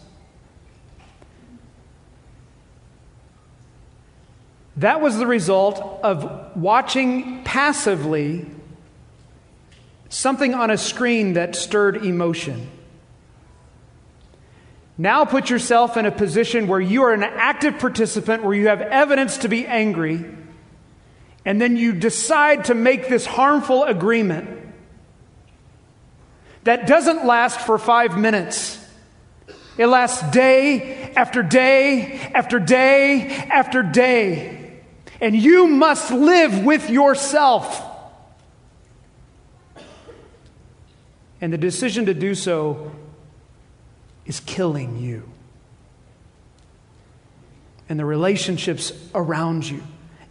That 4.76 5.00
was 5.00 5.18
the 5.18 5.26
result 5.26 5.80
of 6.04 6.56
watching 6.56 7.42
passively 7.42 8.46
something 10.08 10.54
on 10.54 10.70
a 10.70 10.78
screen 10.78 11.32
that 11.32 11.56
stirred 11.56 12.04
emotion. 12.04 12.70
Now 14.98 15.24
put 15.24 15.48
yourself 15.48 15.96
in 15.96 16.06
a 16.06 16.10
position 16.10 16.66
where 16.66 16.80
you 16.80 17.04
are 17.04 17.14
an 17.14 17.22
active 17.22 17.78
participant, 17.78 18.42
where 18.42 18.54
you 18.54 18.66
have 18.66 18.82
evidence 18.82 19.38
to 19.38 19.48
be 19.48 19.64
angry 19.64 20.24
and 21.48 21.58
then 21.58 21.78
you 21.78 21.94
decide 21.94 22.66
to 22.66 22.74
make 22.74 23.08
this 23.08 23.24
harmful 23.24 23.84
agreement 23.84 24.50
that 26.64 26.86
doesn't 26.86 27.24
last 27.24 27.60
for 27.60 27.78
five 27.78 28.18
minutes. 28.18 28.78
It 29.78 29.86
lasts 29.86 30.30
day 30.30 31.10
after 31.16 31.42
day 31.42 32.20
after 32.34 32.58
day 32.58 33.28
after 33.30 33.82
day. 33.82 34.82
And 35.22 35.34
you 35.34 35.68
must 35.68 36.10
live 36.10 36.64
with 36.64 36.90
yourself. 36.90 37.82
And 41.40 41.50
the 41.50 41.56
decision 41.56 42.04
to 42.06 42.14
do 42.14 42.34
so 42.34 42.92
is 44.28 44.38
killing 44.40 44.98
you 44.98 45.28
and 47.88 47.98
the 47.98 48.04
relationships 48.04 48.92
around 49.14 49.68
you. 49.68 49.82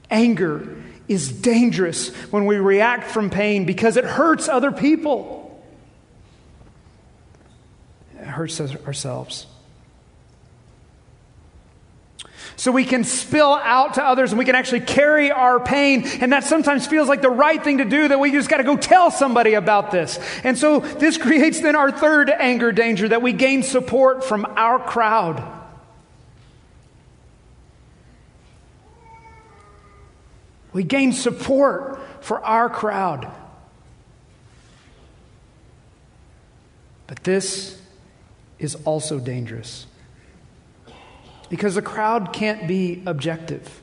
Anger 0.09 0.81
is 1.07 1.31
dangerous 1.31 2.09
when 2.31 2.45
we 2.45 2.57
react 2.57 3.05
from 3.09 3.29
pain 3.29 3.65
because 3.65 3.97
it 3.97 4.05
hurts 4.05 4.47
other 4.47 4.71
people. 4.71 5.61
It 8.19 8.25
hurts 8.25 8.61
ourselves. 8.61 9.47
So 12.57 12.71
we 12.71 12.85
can 12.85 13.03
spill 13.03 13.53
out 13.53 13.93
to 13.93 14.03
others 14.03 14.31
and 14.31 14.39
we 14.39 14.43
can 14.43 14.55
actually 14.55 14.79
carry 14.79 15.31
our 15.31 15.59
pain. 15.59 16.07
And 16.19 16.33
that 16.33 16.43
sometimes 16.43 16.87
feels 16.87 17.07
like 17.07 17.21
the 17.21 17.29
right 17.29 17.63
thing 17.63 17.77
to 17.77 17.85
do, 17.85 18.07
that 18.07 18.19
we 18.19 18.31
just 18.31 18.49
got 18.49 18.57
to 18.57 18.63
go 18.63 18.75
tell 18.75 19.11
somebody 19.11 19.53
about 19.53 19.91
this. 19.91 20.19
And 20.43 20.57
so 20.57 20.79
this 20.79 21.17
creates 21.19 21.61
then 21.61 21.75
our 21.75 21.91
third 21.91 22.31
anger 22.31 22.71
danger 22.71 23.09
that 23.09 23.21
we 23.21 23.31
gain 23.31 23.61
support 23.61 24.23
from 24.23 24.45
our 24.57 24.79
crowd. 24.79 25.43
We 30.73 30.83
gain 30.83 31.13
support 31.13 31.99
for 32.21 32.43
our 32.43 32.71
crowd. 32.71 33.31
But 37.05 37.23
this 37.23 37.79
is 38.57 38.73
also 38.83 39.19
dangerous 39.19 39.85
because 41.49 41.75
the 41.75 41.81
crowd 41.81 42.33
can't 42.33 42.67
be 42.67 43.01
objective. 43.05 43.81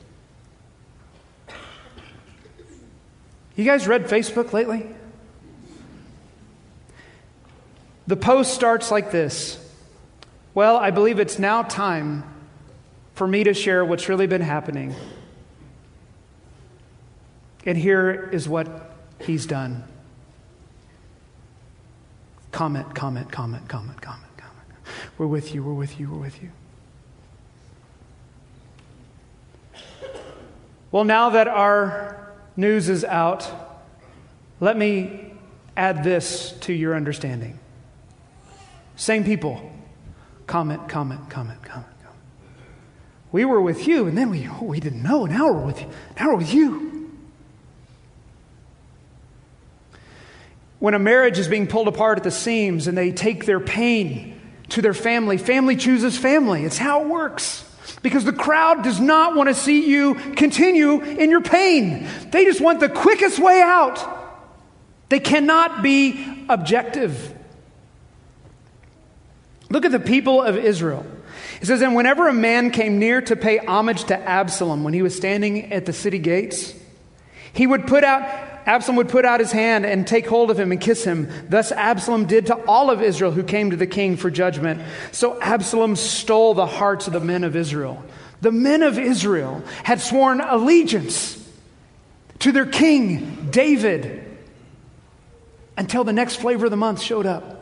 You 3.55 3.63
guys 3.63 3.87
read 3.87 4.05
Facebook 4.07 4.53
lately? 4.53 4.85
The 8.07 8.17
post 8.17 8.53
starts 8.53 8.91
like 8.91 9.11
this 9.11 9.59
Well, 10.53 10.77
I 10.77 10.91
believe 10.91 11.19
it's 11.19 11.39
now 11.39 11.63
time 11.63 12.23
for 13.13 13.25
me 13.25 13.43
to 13.45 13.53
share 13.53 13.83
what's 13.83 14.09
really 14.09 14.27
been 14.27 14.41
happening 14.41 14.93
and 17.65 17.77
here 17.77 18.29
is 18.31 18.47
what 18.47 18.91
he's 19.21 19.45
done 19.45 19.83
comment, 22.51 22.95
comment, 22.95 23.29
comment, 23.29 23.67
comment, 23.67 24.01
comment, 24.01 24.37
comment. 24.37 24.65
We're 25.17 25.27
with 25.27 25.53
you, 25.53 25.61
we're 25.61 25.73
with 25.73 25.99
you, 25.99 26.09
we're 26.09 26.19
with 26.19 26.41
you. 26.41 26.51
Well, 30.95 31.03
now 31.03 31.31
that 31.31 31.49
our 31.49 32.31
news 32.55 32.87
is 32.87 33.03
out, 33.03 33.45
let 34.61 34.77
me 34.77 35.33
add 35.75 36.05
this 36.05 36.53
to 36.61 36.71
your 36.71 36.95
understanding. 36.95 37.59
Same 38.95 39.25
people. 39.25 39.73
Comment, 40.47 40.87
comment, 40.87 41.29
comment, 41.29 41.61
comment, 41.61 41.89
comment. 41.99 42.17
We 43.33 43.43
were 43.43 43.59
with 43.59 43.89
you, 43.89 44.07
and 44.07 44.17
then 44.17 44.29
we, 44.29 44.47
oh, 44.47 44.63
we 44.63 44.79
didn't 44.79 45.03
know. 45.03 45.25
Now 45.25 45.51
we're 45.51 45.65
with 45.65 45.81
you. 45.81 45.87
Now 46.17 46.27
we're 46.29 46.37
with 46.37 46.53
you. 46.53 47.11
When 50.79 50.93
a 50.93 50.99
marriage 50.99 51.37
is 51.37 51.49
being 51.49 51.67
pulled 51.67 51.89
apart 51.89 52.19
at 52.19 52.23
the 52.23 52.31
seams 52.31 52.87
and 52.87 52.97
they 52.97 53.11
take 53.11 53.43
their 53.43 53.59
pain 53.59 54.39
to 54.69 54.81
their 54.81 54.93
family, 54.93 55.37
family 55.37 55.75
chooses 55.75 56.17
family. 56.17 56.63
It's 56.63 56.77
how 56.77 57.01
it 57.01 57.07
works. 57.09 57.69
Because 58.01 58.25
the 58.25 58.33
crowd 58.33 58.83
does 58.83 58.99
not 58.99 59.35
want 59.35 59.49
to 59.49 59.55
see 59.55 59.87
you 59.87 60.15
continue 60.35 61.01
in 61.01 61.29
your 61.29 61.41
pain. 61.41 62.07
They 62.31 62.45
just 62.45 62.61
want 62.61 62.79
the 62.79 62.89
quickest 62.89 63.39
way 63.39 63.61
out. 63.61 64.23
They 65.09 65.19
cannot 65.19 65.83
be 65.83 66.45
objective. 66.49 67.33
Look 69.69 69.85
at 69.85 69.91
the 69.91 69.99
people 69.99 70.41
of 70.41 70.57
Israel. 70.57 71.05
It 71.61 71.65
says, 71.67 71.81
And 71.81 71.95
whenever 71.95 72.27
a 72.27 72.33
man 72.33 72.71
came 72.71 72.99
near 72.99 73.21
to 73.21 73.35
pay 73.35 73.57
homage 73.57 74.05
to 74.05 74.17
Absalom 74.17 74.83
when 74.83 74.93
he 74.93 75.01
was 75.01 75.15
standing 75.15 75.71
at 75.71 75.85
the 75.85 75.93
city 75.93 76.19
gates, 76.19 76.73
he 77.53 77.65
would 77.65 77.87
put 77.87 78.03
out 78.03 78.54
Absalom 78.65 78.97
would 78.97 79.09
put 79.09 79.25
out 79.25 79.39
his 79.39 79.51
hand 79.51 79.85
and 79.85 80.07
take 80.07 80.27
hold 80.27 80.49
of 80.49 80.59
him 80.59 80.71
and 80.71 80.81
kiss 80.81 81.03
him. 81.03 81.29
Thus 81.49 81.71
Absalom 81.71 82.25
did 82.25 82.47
to 82.47 82.55
all 82.65 82.89
of 82.89 83.01
Israel 83.01 83.31
who 83.31 83.43
came 83.43 83.71
to 83.71 83.77
the 83.77 83.87
king 83.87 84.17
for 84.17 84.31
judgment. 84.31 84.81
So 85.11 85.39
Absalom 85.39 85.95
stole 85.95 86.53
the 86.53 86.65
hearts 86.65 87.07
of 87.07 87.13
the 87.13 87.19
men 87.19 87.43
of 87.43 87.55
Israel. 87.55 88.03
The 88.41 88.51
men 88.51 88.83
of 88.83 88.97
Israel 88.97 89.63
had 89.83 90.01
sworn 90.01 90.41
allegiance 90.41 91.41
to 92.39 92.51
their 92.51 92.65
king, 92.65 93.49
David, 93.51 94.23
until 95.77 96.03
the 96.03 96.13
next 96.13 96.37
flavor 96.37 96.65
of 96.65 96.71
the 96.71 96.77
month 96.77 97.01
showed 97.01 97.25
up. 97.25 97.55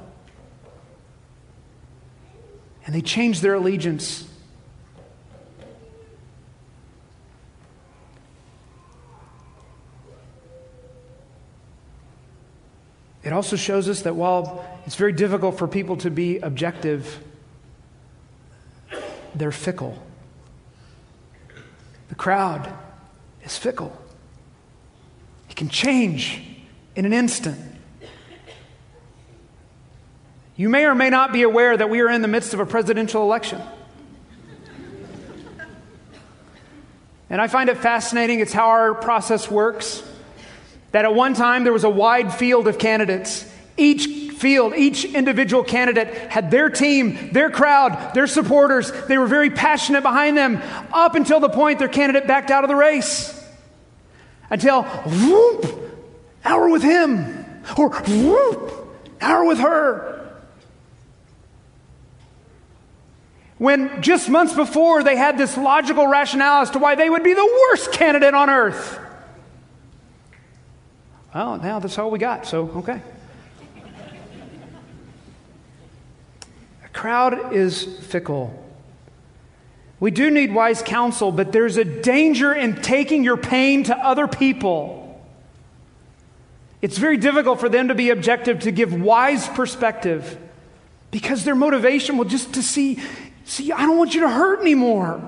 and 2.86 2.94
they 2.94 3.02
changed 3.02 3.42
their 3.42 3.54
allegiance. 3.56 4.28
It 13.24 13.32
also 13.32 13.56
shows 13.56 13.88
us 13.88 14.02
that 14.02 14.16
while 14.16 14.66
it's 14.86 14.96
very 14.96 15.14
difficult 15.14 15.58
for 15.58 15.68
people 15.68 15.98
to 15.98 16.12
be 16.12 16.40
objective, 16.40 17.24
they're 19.34 19.52
fickle. 19.52 19.98
The 22.10 22.16
crowd 22.16 22.72
is 23.44 23.58
fickle, 23.58 23.98
it 25.50 25.56
can 25.56 25.70
change 25.70 26.42
in 26.96 27.06
an 27.06 27.14
instant. 27.14 27.60
You 30.56 30.70
may 30.70 30.86
or 30.86 30.94
may 30.94 31.10
not 31.10 31.34
be 31.34 31.42
aware 31.42 31.76
that 31.76 31.90
we 31.90 32.02
are 32.02 32.10
in 32.10 32.22
the 32.22 32.28
midst 32.28 32.54
of 32.54 32.60
a 32.60 32.66
presidential 32.66 33.24
election. 33.24 33.60
And 37.32 37.42
I 37.42 37.48
find 37.48 37.72
it 37.72 37.78
fascinating. 37.78 38.40
It's 38.40 38.54
how 38.54 38.68
our 38.68 38.94
process 38.94 39.50
works. 39.50 40.04
That 40.94 41.06
at 41.06 41.14
one 41.14 41.34
time 41.34 41.64
there 41.64 41.74
was 41.74 41.84
a 41.84 41.90
wide 41.90 42.34
field 42.34 42.68
of 42.68 42.78
candidates. 42.78 43.52
Each 43.78 44.32
field, 44.34 44.76
each 44.76 45.06
individual 45.06 45.64
candidate 45.64 46.08
had 46.32 46.52
their 46.52 46.70
team, 46.70 47.32
their 47.32 47.50
crowd, 47.50 48.14
their 48.14 48.28
supporters. 48.28 48.92
They 49.08 49.18
were 49.18 49.26
very 49.26 49.50
passionate 49.50 50.04
behind 50.04 50.38
them 50.38 50.62
up 50.94 51.16
until 51.16 51.40
the 51.40 51.50
point 51.50 51.80
their 51.80 51.88
candidate 51.88 52.28
backed 52.28 52.52
out 52.52 52.64
of 52.64 52.68
the 52.68 52.76
race. 52.76 53.32
Until, 54.52 54.84
whoop, 54.84 55.66
hour 56.46 56.70
with 56.70 56.84
him, 56.84 57.44
or 57.76 57.90
whoop, 57.90 58.96
hour 59.20 59.46
with 59.46 59.58
her. 59.60 60.32
When 63.58 64.04
just 64.04 64.30
months 64.30 64.54
before 64.54 65.04
they 65.04 65.16
had 65.16 65.40
this 65.40 65.58
logical 65.58 66.06
rationale 66.06 66.62
as 66.62 66.70
to 66.72 66.80
why 66.80 66.94
they 66.94 67.10
would 67.10 67.24
be 67.24 67.34
the 67.34 67.66
worst 67.70 67.94
candidate 67.94 68.36
on 68.36 68.52
earth. 68.52 69.00
Well, 71.34 71.58
now 71.58 71.80
that's 71.80 71.98
all 71.98 72.12
we 72.12 72.20
got, 72.20 72.46
so 72.46 72.70
okay. 72.78 73.02
A 76.86 76.90
crowd 76.90 77.54
is 77.54 77.84
fickle. 77.84 78.60
We 80.00 80.12
do 80.12 80.30
need 80.30 80.54
wise 80.54 80.84
counsel, 80.84 81.32
but 81.32 81.52
there's 81.52 81.78
a 81.78 81.86
danger 81.86 82.54
in 82.54 82.82
taking 82.82 83.24
your 83.24 83.38
pain 83.38 83.86
to 83.86 83.98
other 83.98 84.28
people. 84.28 85.00
It's 86.82 86.98
very 86.98 87.18
difficult 87.18 87.60
for 87.60 87.70
them 87.70 87.88
to 87.88 87.96
be 87.96 88.12
objective, 88.12 88.60
to 88.62 88.72
give 88.72 88.94
wise 88.94 89.48
perspective, 89.48 90.38
because 91.10 91.46
their 91.46 91.56
motivation 91.56 92.18
will 92.18 92.26
just 92.26 92.54
to 92.56 92.62
see, 92.62 93.00
see, 93.46 93.72
I 93.72 93.84
don't 93.84 93.98
want 93.98 94.14
you 94.14 94.22
to 94.22 94.30
hurt 94.30 94.60
anymore. 94.60 95.22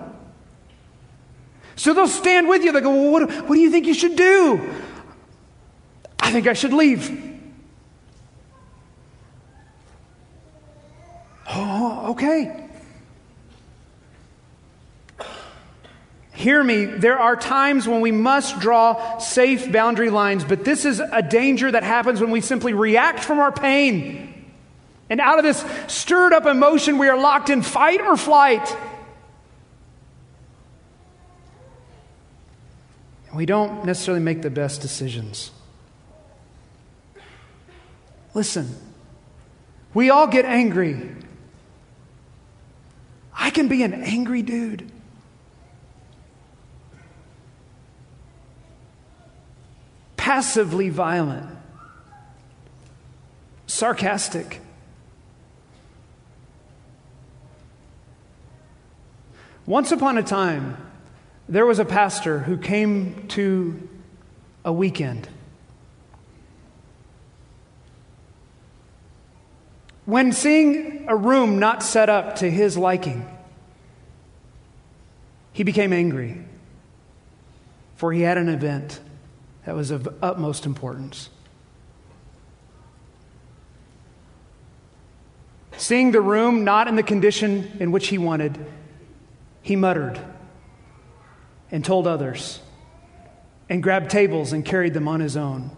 So 1.77 1.93
they'll 1.93 2.07
stand 2.07 2.47
with 2.47 2.63
you. 2.63 2.71
They 2.73 2.81
go, 2.81 2.91
well, 2.91 3.11
what, 3.11 3.31
what 3.47 3.55
do 3.55 3.59
you 3.59 3.71
think 3.71 3.87
you 3.87 3.93
should 3.93 4.15
do? 4.15 4.69
I 6.25 6.31
think 6.31 6.47
I 6.47 6.53
should 6.53 6.73
leave. 6.73 7.21
Oh, 11.47 12.07
okay. 12.11 12.67
Hear 16.33 16.63
me, 16.63 16.85
there 16.85 17.19
are 17.19 17.35
times 17.35 17.87
when 17.87 18.01
we 18.01 18.11
must 18.11 18.59
draw 18.59 19.19
safe 19.19 19.71
boundary 19.71 20.09
lines, 20.09 20.43
but 20.43 20.65
this 20.65 20.83
is 20.83 20.99
a 20.99 21.21
danger 21.21 21.71
that 21.71 21.83
happens 21.83 22.19
when 22.19 22.31
we 22.31 22.41
simply 22.41 22.73
react 22.73 23.19
from 23.19 23.37
our 23.37 23.51
pain. 23.51 24.51
And 25.09 25.21
out 25.21 25.37
of 25.37 25.43
this 25.43 25.63
stirred 25.87 26.33
up 26.33 26.47
emotion, 26.47 26.97
we 26.97 27.07
are 27.07 27.17
locked 27.17 27.51
in 27.51 27.61
fight 27.61 28.01
or 28.01 28.17
flight. 28.17 28.75
We 33.31 33.45
don't 33.45 33.85
necessarily 33.85 34.23
make 34.23 34.41
the 34.41 34.49
best 34.49 34.81
decisions. 34.81 35.51
Listen, 38.35 38.75
we 39.93 40.09
all 40.09 40.27
get 40.27 40.43
angry. 40.43 41.09
I 43.33 43.49
can 43.49 43.69
be 43.69 43.81
an 43.81 43.93
angry 43.93 44.41
dude. 44.41 44.91
Passively 50.17 50.89
violent, 50.89 51.49
sarcastic. 53.67 54.59
Once 59.65 59.93
upon 59.93 60.17
a 60.17 60.23
time, 60.23 60.75
there 61.47 61.65
was 61.65 61.79
a 61.79 61.85
pastor 61.85 62.39
who 62.39 62.57
came 62.57 63.27
to 63.29 63.87
a 64.65 64.73
weekend. 64.73 65.29
When 70.05 70.31
seeing 70.31 71.05
a 71.07 71.15
room 71.15 71.57
not 71.57 71.81
set 71.81 72.09
up 72.09 72.35
to 72.37 72.49
his 72.49 72.77
liking, 72.77 73.27
he 75.51 75.63
became 75.63 75.93
angry, 75.93 76.45
for 77.95 78.13
he 78.13 78.21
had 78.21 78.37
an 78.37 78.49
event 78.49 78.99
that 79.65 79.75
was 79.75 79.89
of 79.89 80.07
utmost 80.21 80.67
importance. 80.67 81.29
Seeing 85.77 86.11
the 86.11 86.21
room 86.21 86.63
not 86.63 86.87
in 86.87 86.95
the 86.95 87.03
condition 87.03 87.75
in 87.79 87.91
which 87.91 88.07
he 88.07 88.17
wanted, 88.17 88.63
he 89.61 89.75
muttered 89.75 90.19
and 91.71 91.83
told 91.83 92.05
others, 92.05 92.59
and 93.69 93.81
grabbed 93.81 94.11
tables 94.11 94.53
and 94.53 94.63
carried 94.63 94.93
them 94.93 95.07
on 95.07 95.19
his 95.19 95.35
own, 95.35 95.71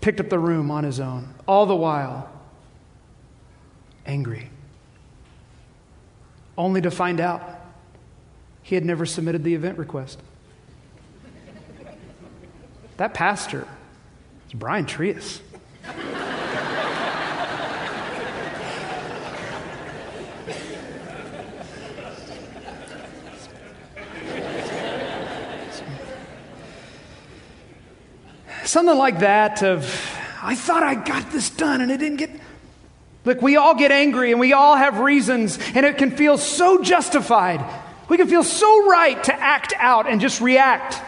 picked 0.00 0.20
up 0.20 0.30
the 0.30 0.38
room 0.38 0.70
on 0.70 0.84
his 0.84 0.98
own, 0.98 1.34
all 1.46 1.66
the 1.66 1.76
while 1.76 2.33
angry, 4.06 4.50
only 6.56 6.80
to 6.80 6.90
find 6.90 7.20
out 7.20 7.42
he 8.62 8.74
had 8.74 8.84
never 8.84 9.04
submitted 9.06 9.44
the 9.44 9.54
event 9.54 9.78
request. 9.78 10.20
That 12.96 13.12
pastor 13.12 13.66
is 14.46 14.54
Brian 14.54 14.86
Trias. 14.86 15.40
Something 28.64 28.96
like 28.96 29.20
that 29.20 29.62
of, 29.62 29.84
I 30.42 30.54
thought 30.56 30.82
I 30.82 30.94
got 30.94 31.30
this 31.30 31.50
done 31.50 31.80
and 31.80 31.92
it 31.92 31.98
didn't 31.98 32.16
get 32.16 32.30
Look, 33.24 33.40
we 33.40 33.56
all 33.56 33.74
get 33.74 33.90
angry 33.90 34.30
and 34.30 34.40
we 34.40 34.52
all 34.52 34.76
have 34.76 35.00
reasons, 35.00 35.58
and 35.74 35.86
it 35.86 35.96
can 35.96 36.10
feel 36.10 36.36
so 36.36 36.82
justified. 36.82 37.64
We 38.08 38.18
can 38.18 38.28
feel 38.28 38.42
so 38.44 38.86
right 38.86 39.22
to 39.24 39.34
act 39.34 39.72
out 39.78 40.08
and 40.08 40.20
just 40.20 40.40
react. 40.40 41.00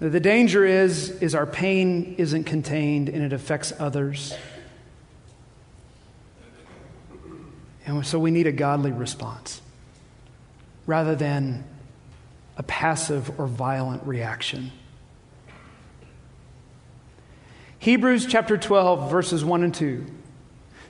The 0.00 0.20
danger 0.20 0.64
is, 0.64 1.10
is 1.10 1.34
our 1.34 1.46
pain 1.46 2.14
isn't 2.18 2.44
contained 2.44 3.08
and 3.08 3.20
it 3.24 3.32
affects 3.32 3.72
others. 3.80 4.32
And 7.84 8.06
so 8.06 8.20
we 8.20 8.30
need 8.30 8.46
a 8.46 8.52
godly 8.52 8.92
response 8.92 9.60
rather 10.86 11.16
than 11.16 11.64
a 12.56 12.62
passive 12.62 13.40
or 13.40 13.48
violent 13.48 14.06
reaction. 14.06 14.70
Hebrews 17.80 18.26
chapter 18.26 18.58
12, 18.58 19.10
verses 19.10 19.44
1 19.44 19.62
and 19.62 19.74
2 19.74 20.06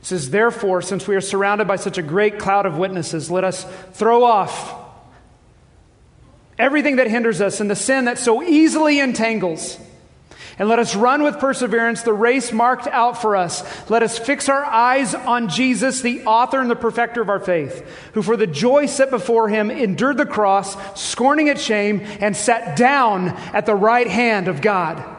says, 0.00 0.30
Therefore, 0.30 0.80
since 0.80 1.06
we 1.06 1.16
are 1.16 1.20
surrounded 1.20 1.68
by 1.68 1.76
such 1.76 1.98
a 1.98 2.02
great 2.02 2.38
cloud 2.38 2.66
of 2.66 2.78
witnesses, 2.78 3.30
let 3.30 3.44
us 3.44 3.66
throw 3.92 4.24
off 4.24 4.74
everything 6.58 6.96
that 6.96 7.08
hinders 7.08 7.40
us 7.40 7.60
and 7.60 7.70
the 7.70 7.76
sin 7.76 8.06
that 8.06 8.18
so 8.18 8.42
easily 8.42 9.00
entangles. 9.00 9.78
And 10.58 10.68
let 10.68 10.80
us 10.80 10.96
run 10.96 11.22
with 11.22 11.38
perseverance 11.38 12.02
the 12.02 12.12
race 12.12 12.52
marked 12.52 12.88
out 12.88 13.20
for 13.22 13.36
us. 13.36 13.62
Let 13.90 14.02
us 14.02 14.18
fix 14.18 14.48
our 14.48 14.64
eyes 14.64 15.14
on 15.14 15.48
Jesus, 15.48 16.00
the 16.00 16.24
author 16.24 16.60
and 16.60 16.68
the 16.68 16.74
perfecter 16.74 17.20
of 17.20 17.28
our 17.28 17.38
faith, 17.38 18.10
who 18.14 18.22
for 18.22 18.36
the 18.36 18.46
joy 18.46 18.86
set 18.86 19.10
before 19.10 19.48
him 19.48 19.70
endured 19.70 20.16
the 20.16 20.26
cross, 20.26 20.76
scorning 21.00 21.46
its 21.46 21.62
shame, 21.62 22.00
and 22.18 22.36
sat 22.36 22.76
down 22.76 23.28
at 23.52 23.66
the 23.66 23.74
right 23.74 24.08
hand 24.08 24.48
of 24.48 24.60
God. 24.60 25.17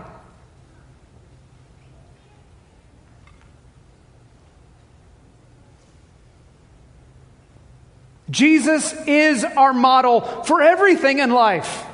Jesus 8.30 8.94
is 9.08 9.44
our 9.44 9.74
model 9.74 10.22
for 10.22 10.62
everything 10.62 11.20
in 11.20 11.32
life. 11.32 11.86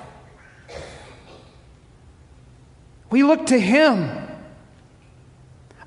We 3.09 3.23
look 3.23 3.47
to 3.47 3.59
Him. 3.59 4.09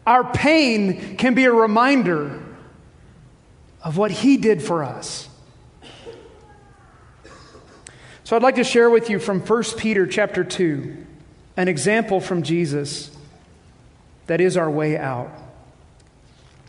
Our 0.06 0.24
pain 0.32 1.16
can 1.16 1.34
be 1.34 1.44
a 1.44 1.52
reminder 1.52 2.42
of 3.82 3.96
what 3.96 4.11
He 4.11 4.37
did 4.37 4.62
for 4.62 4.82
us. 4.82 5.28
So 8.24 8.37
I'd 8.37 8.42
like 8.42 8.56
to 8.56 8.64
share 8.64 8.90
with 8.90 9.11
you 9.11 9.18
from 9.18 9.40
1 9.40 9.64
Peter 9.76 10.06
chapter 10.06 10.44
2 10.44 11.06
an 11.56 11.68
example 11.68 12.20
from 12.20 12.42
Jesus 12.42 13.11
that 14.26 14.40
is 14.40 14.56
our 14.56 14.70
way 14.70 14.96
out. 14.96 15.30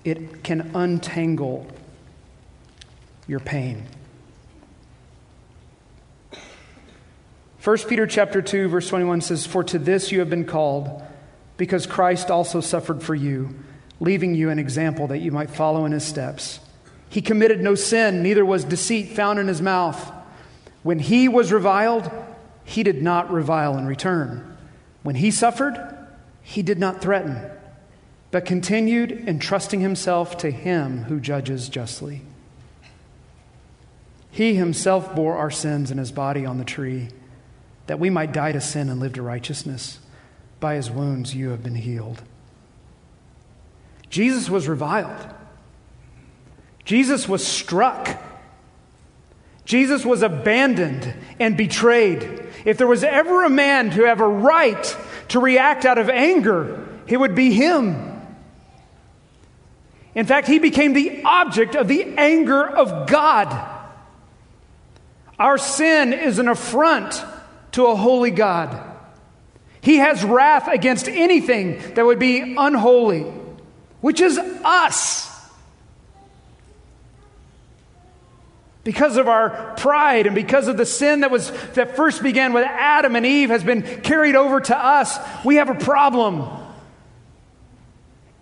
It 0.03 0.43
can 0.43 0.71
untangle 0.73 1.67
your 3.29 3.39
pain. 3.39 3.85
1 7.63 7.77
Peter 7.87 8.07
chapter 8.07 8.41
2 8.41 8.69
verse 8.69 8.89
21 8.89 9.21
says 9.21 9.45
for 9.45 9.63
to 9.63 9.77
this 9.77 10.11
you 10.11 10.19
have 10.19 10.29
been 10.29 10.45
called 10.45 11.03
because 11.57 11.85
Christ 11.85 12.31
also 12.31 12.59
suffered 12.59 13.03
for 13.03 13.13
you 13.13 13.53
leaving 13.99 14.33
you 14.33 14.49
an 14.49 14.57
example 14.57 15.07
that 15.07 15.19
you 15.19 15.31
might 15.31 15.49
follow 15.49 15.85
in 15.85 15.91
his 15.91 16.05
steps. 16.05 16.59
He 17.09 17.21
committed 17.21 17.61
no 17.61 17.75
sin 17.75 18.23
neither 18.23 18.43
was 18.43 18.63
deceit 18.63 19.09
found 19.09 19.37
in 19.37 19.47
his 19.47 19.61
mouth. 19.61 20.11
When 20.81 20.97
he 20.97 21.27
was 21.27 21.51
reviled 21.51 22.09
he 22.63 22.81
did 22.81 23.03
not 23.03 23.31
revile 23.31 23.77
in 23.77 23.85
return. 23.85 24.57
When 25.03 25.15
he 25.15 25.29
suffered 25.29 25.77
he 26.41 26.63
did 26.63 26.79
not 26.79 26.99
threaten 26.99 27.47
but 28.31 28.45
continued 28.45 29.11
entrusting 29.27 29.81
himself 29.81 30.37
to 30.37 30.49
him 30.49 31.03
who 31.03 31.19
judges 31.19 31.69
justly. 31.69 32.23
He 34.31 34.55
himself 34.55 35.15
bore 35.15 35.37
our 35.37 35.51
sins 35.51 35.91
in 35.91 35.97
his 35.97 36.11
body 36.11 36.45
on 36.45 36.57
the 36.57 36.65
tree 36.65 37.09
that 37.87 37.99
we 37.99 38.09
might 38.09 38.31
die 38.31 38.51
to 38.51 38.61
sin 38.61 38.89
and 38.89 38.99
live 38.99 39.13
to 39.13 39.21
righteousness. 39.21 39.99
By 40.59 40.75
his 40.75 40.91
wounds 40.91 41.33
you 41.33 41.49
have 41.49 41.63
been 41.63 41.75
healed. 41.75 42.21
Jesus 44.09 44.49
was 44.49 44.67
reviled. 44.67 45.27
Jesus 46.85 47.27
was 47.27 47.45
struck. 47.45 48.21
Jesus 49.65 50.05
was 50.05 50.21
abandoned 50.21 51.13
and 51.39 51.55
betrayed. 51.55 52.47
If 52.65 52.77
there 52.77 52.87
was 52.87 53.03
ever 53.03 53.43
a 53.43 53.49
man 53.49 53.91
to 53.91 54.03
have 54.03 54.19
a 54.19 54.27
right 54.27 54.97
to 55.29 55.39
react 55.39 55.85
out 55.85 55.97
of 55.97 56.09
anger, 56.09 56.87
it 57.07 57.17
would 57.17 57.35
be 57.35 57.53
him. 57.53 58.05
In 60.15 60.25
fact, 60.25 60.47
he 60.47 60.59
became 60.59 60.93
the 60.93 61.23
object 61.23 61.75
of 61.75 61.87
the 61.87 62.03
anger 62.17 62.67
of 62.67 63.07
God. 63.07 63.78
Our 65.39 65.58
sin 65.58 66.12
is 66.12 66.38
an 66.38 66.49
affront 66.49 67.23
to 67.71 67.86
a 67.88 67.95
holy 67.95 68.32
God. 68.32 68.86
He 69.82 69.97
has 69.97 70.23
wrath 70.23 70.67
against 70.67 71.08
anything 71.08 71.82
that 71.93 72.06
would 72.06 72.19
be 72.19 72.56
unholy, 72.58 73.21
which 74.02 74.19
is 74.19 74.38
us. 74.38 75.28
Because 78.84 79.17
of 79.17 79.28
our 79.28 79.75
pride 79.78 80.25
and 80.25 80.36
because 80.36 80.67
of 80.67 80.75
the 80.75 80.86
sin 80.86 81.21
that 81.21 81.32
was 81.32 81.52
that 81.73 81.95
first 81.95 82.23
began 82.23 82.54
with 82.54 82.65
Adam 82.65 83.15
and 83.15 83.25
Eve 83.25 83.49
has 83.49 83.63
been 83.63 83.84
carried 84.02 84.36
over 84.36 84.60
to 84.60 84.78
us, 84.78 85.17
we 85.45 85.56
have 85.56 85.69
a 85.69 85.75
problem. 85.75 86.59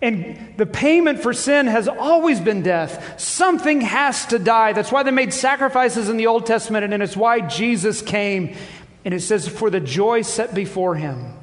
And 0.00 0.54
the 0.56 0.66
payment 0.66 1.20
for 1.20 1.32
sin 1.32 1.66
has 1.66 1.88
always 1.88 2.40
been 2.40 2.62
death. 2.62 3.20
Something 3.20 3.80
has 3.80 4.26
to 4.26 4.38
die. 4.38 4.72
That's 4.72 4.92
why 4.92 5.02
they 5.02 5.10
made 5.10 5.32
sacrifices 5.32 6.08
in 6.08 6.16
the 6.16 6.28
Old 6.28 6.46
Testament, 6.46 6.84
and 6.92 7.02
it's 7.02 7.16
why 7.16 7.40
Jesus 7.40 8.00
came 8.00 8.56
and 9.04 9.14
it 9.14 9.20
says, 9.20 9.48
For 9.48 9.70
the 9.70 9.80
joy 9.80 10.22
set 10.22 10.54
before 10.54 10.94
him, 10.94 11.34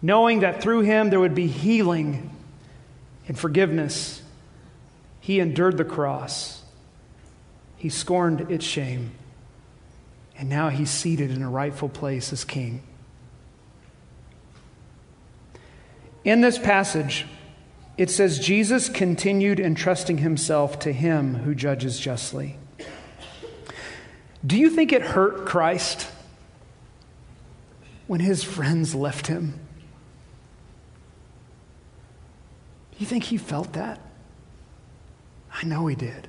knowing 0.00 0.40
that 0.40 0.62
through 0.62 0.82
him 0.82 1.10
there 1.10 1.20
would 1.20 1.34
be 1.34 1.46
healing 1.46 2.30
and 3.26 3.38
forgiveness, 3.38 4.22
he 5.20 5.40
endured 5.40 5.76
the 5.76 5.84
cross. 5.84 6.62
He 7.76 7.88
scorned 7.88 8.50
its 8.50 8.64
shame. 8.64 9.12
And 10.36 10.48
now 10.48 10.68
he's 10.68 10.90
seated 10.90 11.30
in 11.30 11.42
a 11.42 11.50
rightful 11.50 11.88
place 11.88 12.32
as 12.32 12.44
king. 12.44 12.82
In 16.24 16.40
this 16.40 16.58
passage, 16.58 17.26
it 17.96 18.10
says 18.10 18.38
Jesus 18.38 18.88
continued 18.88 19.58
entrusting 19.58 20.18
himself 20.18 20.78
to 20.80 20.92
him 20.92 21.34
who 21.34 21.54
judges 21.54 21.98
justly. 21.98 22.58
Do 24.44 24.56
you 24.56 24.70
think 24.70 24.92
it 24.92 25.02
hurt 25.02 25.46
Christ 25.46 26.10
when 28.06 28.20
his 28.20 28.42
friends 28.42 28.94
left 28.94 29.26
him? 29.26 29.58
Do 32.92 32.98
you 32.98 33.06
think 33.06 33.24
he 33.24 33.36
felt 33.36 33.72
that? 33.74 34.00
I 35.52 35.64
know 35.64 35.86
he 35.86 35.96
did. 35.96 36.28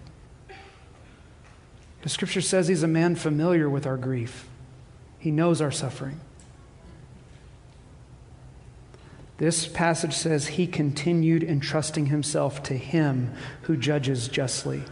The 2.02 2.10
scripture 2.10 2.42
says 2.42 2.68
he's 2.68 2.84
a 2.84 2.88
man 2.88 3.16
familiar 3.16 3.70
with 3.70 3.88
our 3.88 3.98
grief, 3.98 4.48
he 5.20 5.32
knows 5.32 5.62
our 5.62 5.72
suffering. 5.72 6.20
This 9.38 9.68
passage 9.68 10.14
says 10.14 10.48
he 10.48 10.68
continued 10.68 11.44
entrusting 11.44 12.08
himself 12.08 12.64
to 12.64 12.78
him 12.78 13.34
who 13.64 13.76
judges 13.76 14.28
justly. 14.28 14.84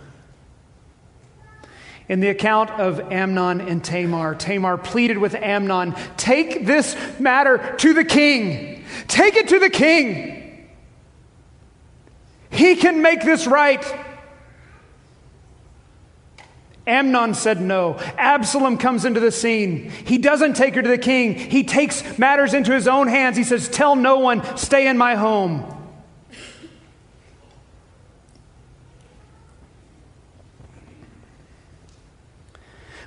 In 2.09 2.19
the 2.19 2.29
account 2.29 2.71
of 2.71 2.99
Amnon 3.11 3.61
and 3.61 3.83
Tamar, 3.83 4.35
Tamar 4.35 4.77
pleaded 4.77 5.17
with 5.17 5.35
Amnon, 5.35 5.95
Take 6.17 6.65
this 6.65 6.97
matter 7.19 7.75
to 7.77 7.93
the 7.93 8.03
king. 8.03 8.83
Take 9.07 9.35
it 9.35 9.47
to 9.49 9.59
the 9.59 9.69
king. 9.69 10.67
He 12.49 12.75
can 12.75 13.01
make 13.01 13.23
this 13.23 13.47
right. 13.47 13.81
Amnon 16.87 17.35
said 17.35 17.61
no. 17.61 17.97
Absalom 18.17 18.77
comes 18.77 19.05
into 19.05 19.19
the 19.19 19.31
scene. 19.31 19.91
He 19.91 20.17
doesn't 20.17 20.55
take 20.55 20.73
her 20.75 20.81
to 20.81 20.89
the 20.89 20.97
king. 20.97 21.35
He 21.35 21.63
takes 21.63 22.17
matters 22.17 22.53
into 22.53 22.71
his 22.71 22.87
own 22.87 23.07
hands. 23.07 23.37
He 23.37 23.43
says, 23.43 23.69
Tell 23.69 23.95
no 23.95 24.19
one, 24.19 24.57
stay 24.57 24.87
in 24.87 24.97
my 24.97 25.15
home. 25.15 25.77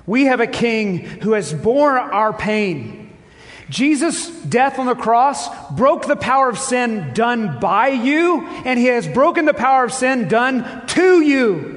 We 0.05 0.25
have 0.25 0.39
a 0.39 0.47
king 0.47 0.99
who 0.99 1.33
has 1.33 1.53
borne 1.53 1.97
our 1.97 2.31
pain. 2.31 3.05
Jesus' 3.69 4.29
death 4.29 4.77
on 4.77 4.85
the 4.85 4.95
cross 4.95 5.49
broke 5.71 6.05
the 6.05 6.15
power 6.15 6.49
of 6.49 6.59
sin 6.59 7.13
done 7.13 7.59
by 7.59 7.87
you, 7.87 8.45
and 8.63 8.79
he 8.79 8.85
has 8.85 9.07
broken 9.07 9.45
the 9.45 9.53
power 9.55 9.83
of 9.83 9.91
sin 9.91 10.27
done 10.27 10.85
to 10.87 11.21
you. 11.21 11.74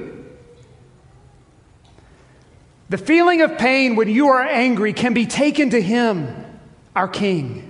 The 2.89 2.97
feeling 2.97 3.41
of 3.41 3.57
pain 3.57 3.95
when 3.95 4.09
you 4.09 4.29
are 4.29 4.41
angry 4.41 4.93
can 4.93 5.13
be 5.13 5.27
taken 5.27 5.69
to 5.71 5.81
him, 5.81 6.45
our 6.95 7.07
king. 7.07 7.65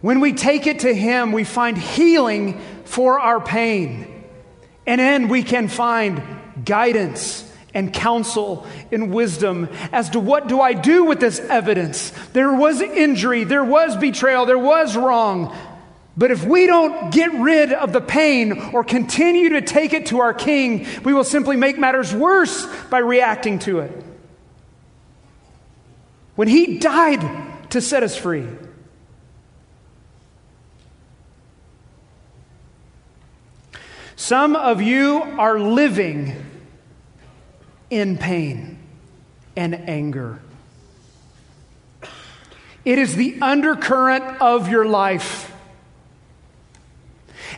When 0.00 0.20
we 0.20 0.34
take 0.34 0.68
it 0.68 0.80
to 0.80 0.94
him, 0.94 1.32
we 1.32 1.42
find 1.42 1.76
healing 1.76 2.60
for 2.84 3.18
our 3.18 3.40
pain. 3.40 4.24
And 4.86 5.00
then 5.00 5.26
we 5.28 5.42
can 5.42 5.66
find 5.66 6.22
guidance 6.64 7.42
and 7.74 7.92
counsel 7.92 8.64
and 8.92 9.12
wisdom 9.12 9.68
as 9.92 10.10
to 10.10 10.20
what 10.20 10.46
do 10.46 10.60
I 10.60 10.74
do 10.74 11.04
with 11.04 11.18
this 11.18 11.40
evidence. 11.40 12.12
There 12.32 12.54
was 12.54 12.80
injury, 12.80 13.42
there 13.42 13.64
was 13.64 13.96
betrayal, 13.96 14.46
there 14.46 14.58
was 14.58 14.96
wrong. 14.96 15.54
But 16.16 16.30
if 16.30 16.44
we 16.44 16.66
don't 16.66 17.12
get 17.12 17.32
rid 17.34 17.72
of 17.72 17.92
the 17.92 18.00
pain 18.00 18.70
or 18.72 18.82
continue 18.82 19.50
to 19.50 19.60
take 19.60 19.92
it 19.92 20.06
to 20.06 20.20
our 20.20 20.32
king, 20.32 20.86
we 21.04 21.12
will 21.12 21.24
simply 21.24 21.56
make 21.56 21.78
matters 21.78 22.14
worse 22.14 22.66
by 22.86 22.98
reacting 22.98 23.58
to 23.60 23.80
it. 23.80 24.04
When 26.34 26.48
he 26.48 26.78
died 26.78 27.70
to 27.70 27.80
set 27.82 28.02
us 28.02 28.16
free, 28.16 28.46
some 34.16 34.56
of 34.56 34.80
you 34.80 35.22
are 35.22 35.58
living 35.58 36.34
in 37.90 38.16
pain 38.16 38.78
and 39.54 39.74
anger. 39.88 40.40
It 42.86 42.98
is 42.98 43.16
the 43.16 43.38
undercurrent 43.42 44.40
of 44.40 44.68
your 44.70 44.86
life. 44.86 45.52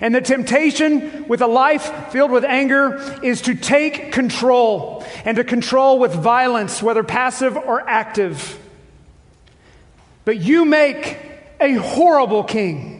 And 0.01 0.15
the 0.15 0.21
temptation 0.21 1.27
with 1.27 1.41
a 1.41 1.47
life 1.47 2.13
filled 2.13 2.31
with 2.31 2.45
anger 2.45 3.21
is 3.23 3.43
to 3.43 3.55
take 3.55 4.13
control 4.13 5.05
and 5.25 5.37
to 5.37 5.45
control 5.45 5.99
with 5.99 6.13
violence, 6.15 6.83
whether 6.83 7.03
passive 7.03 7.57
or 7.57 7.89
active. 7.89 8.59
But 10.25 10.39
you 10.39 10.65
make 10.65 11.19
a 11.61 11.75
horrible 11.75 12.45
king. 12.45 12.99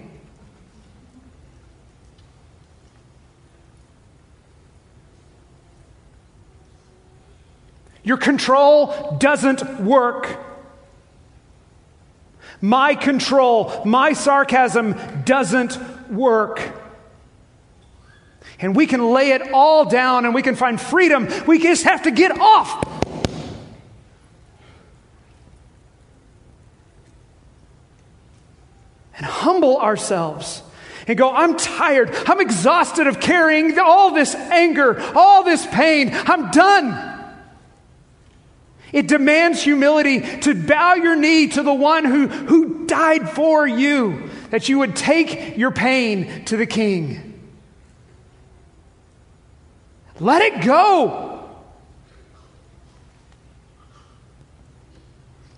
Your 8.03 8.17
control 8.17 9.19
doesn't 9.19 9.81
work. 9.81 10.45
My 12.61 12.95
control, 12.95 13.83
my 13.85 14.15
sarcasm 14.15 14.97
doesn't 15.25 15.79
work. 16.11 16.88
And 18.61 18.75
we 18.75 18.87
can 18.87 19.13
lay 19.13 19.31
it 19.31 19.53
all 19.53 19.85
down 19.85 20.25
and 20.25 20.35
we 20.35 20.43
can 20.43 20.57
find 20.57 20.81
freedom. 20.81 21.29
We 21.47 21.61
just 21.61 21.85
have 21.85 22.03
to 22.03 22.11
get 22.11 22.39
off. 22.39 22.85
And 29.17 29.27
humble 29.27 29.79
ourselves 29.79 30.63
and 31.07 31.17
go, 31.17 31.33
I'm 31.33 31.57
tired. 31.57 32.11
I'm 32.27 32.41
exhausted 32.41 33.07
of 33.07 33.21
carrying 33.21 33.79
all 33.79 34.13
this 34.13 34.35
anger, 34.35 35.01
all 35.15 35.43
this 35.43 35.67
pain. 35.67 36.11
I'm 36.13 36.51
done. 36.51 37.15
It 38.93 39.07
demands 39.07 39.63
humility 39.63 40.21
to 40.41 40.55
bow 40.55 40.95
your 40.95 41.15
knee 41.15 41.49
to 41.49 41.63
the 41.63 41.75
one 41.75 42.05
who, 42.05 42.27
who 42.27 42.87
died 42.87 43.31
for 43.31 43.67
you, 43.67 44.31
that 44.51 44.69
you 44.69 44.79
would 44.79 44.97
take 44.97 45.59
your 45.59 45.71
pain 45.71 46.45
to 46.47 46.57
the 46.57 46.67
king. 46.67 47.28
Let 50.21 50.43
it 50.43 50.65
go. 50.65 51.49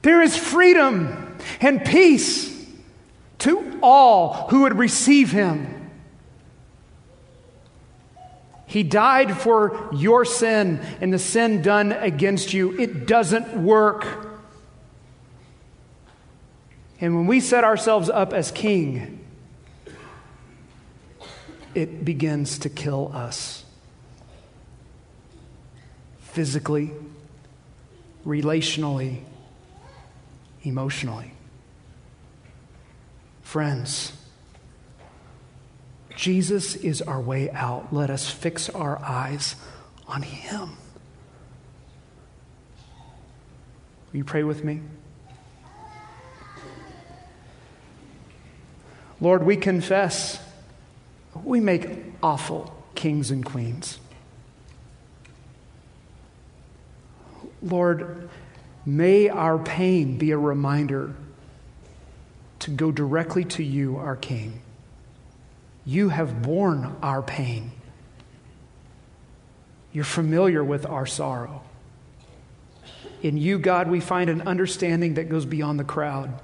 There 0.03 0.23
is 0.23 0.37
freedom 0.37 1.37
and 1.61 1.85
peace 1.85 2.51
to 3.39 3.79
all 3.83 4.49
who 4.49 4.63
would 4.63 4.79
receive 4.79 5.31
him. 5.31 5.91
He 8.67 8.83
died 8.83 9.37
for 9.37 9.91
your 9.93 10.25
sin 10.25 10.81
and 11.01 11.13
the 11.13 11.19
sin 11.19 11.61
done 11.61 11.93
against 11.93 12.55
you. 12.55 12.79
It 12.79 13.07
doesn't 13.07 13.63
work. 13.63 14.07
And 17.01 17.17
when 17.17 17.27
we 17.27 17.41
set 17.41 17.65
ourselves 17.65 18.09
up 18.09 18.33
as 18.33 18.51
king, 18.51 19.25
it 21.75 22.05
begins 22.05 22.59
to 22.61 22.69
kill 22.69 23.11
us 23.13 23.65
physically, 26.31 26.93
relationally, 28.25 29.21
emotionally. 30.63 31.33
Friends, 33.43 34.13
Jesus 36.17 36.77
is 36.77 37.03
our 37.03 37.21
way 37.21 37.51
out. 37.51 37.93
Let 37.93 38.11
us 38.11 38.31
fix 38.31 38.69
our 38.69 39.03
eyes 39.03 39.57
on 40.07 40.23
Him. 40.23 40.77
Will 44.13 44.19
you 44.19 44.25
pray 44.25 44.45
with 44.45 44.63
me? 44.65 44.83
Lord, 49.21 49.45
we 49.45 49.57
confess 49.57 50.41
we 51.45 51.61
make 51.61 51.89
awful 52.23 52.75
kings 52.95 53.31
and 53.31 53.45
queens. 53.45 53.99
Lord, 57.63 58.29
may 58.87 59.29
our 59.29 59.59
pain 59.59 60.19
be 60.19 60.31
a 60.31 60.39
reminder 60.39 61.15
to 62.61 62.71
go 62.71 62.91
directly 62.91 63.45
to 63.45 63.63
you, 63.63 63.97
our 63.97 64.17
King. 64.17 64.61
You 65.85 66.11
have 66.11 66.43
borne 66.43 66.97
our 67.03 67.23
pain. 67.23 67.73
You're 69.93 70.05
familiar 70.05 70.63
with 70.63 70.87
our 70.87 71.07
sorrow. 71.07 71.63
In 73.23 73.37
you, 73.37 73.59
God, 73.59 73.89
we 73.89 74.01
find 74.01 74.31
an 74.31 74.43
understanding 74.43 75.15
that 75.15 75.29
goes 75.29 75.45
beyond 75.45 75.79
the 75.79 75.85
crowd. 75.85 76.41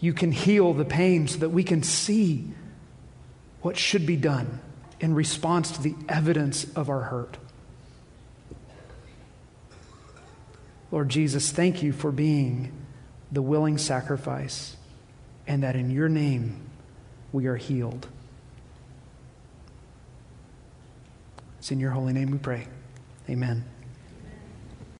You 0.00 0.12
can 0.12 0.32
heal 0.32 0.72
the 0.72 0.84
pain 0.84 1.28
so 1.28 1.38
that 1.38 1.50
we 1.50 1.64
can 1.64 1.82
see 1.82 2.50
what 3.62 3.76
should 3.76 4.04
be 4.04 4.16
done 4.16 4.60
in 5.00 5.14
response 5.14 5.70
to 5.72 5.82
the 5.82 5.94
evidence 6.08 6.64
of 6.74 6.88
our 6.88 7.00
hurt. 7.02 7.38
Lord 10.94 11.08
Jesus, 11.08 11.50
thank 11.50 11.82
you 11.82 11.92
for 11.92 12.12
being 12.12 12.70
the 13.32 13.42
willing 13.42 13.78
sacrifice 13.78 14.76
and 15.44 15.64
that 15.64 15.74
in 15.74 15.90
your 15.90 16.08
name 16.08 16.70
we 17.32 17.46
are 17.46 17.56
healed. 17.56 18.06
It's 21.58 21.72
in 21.72 21.80
your 21.80 21.90
holy 21.90 22.12
name 22.12 22.30
we 22.30 22.38
pray. 22.38 22.68
Amen. 23.28 23.64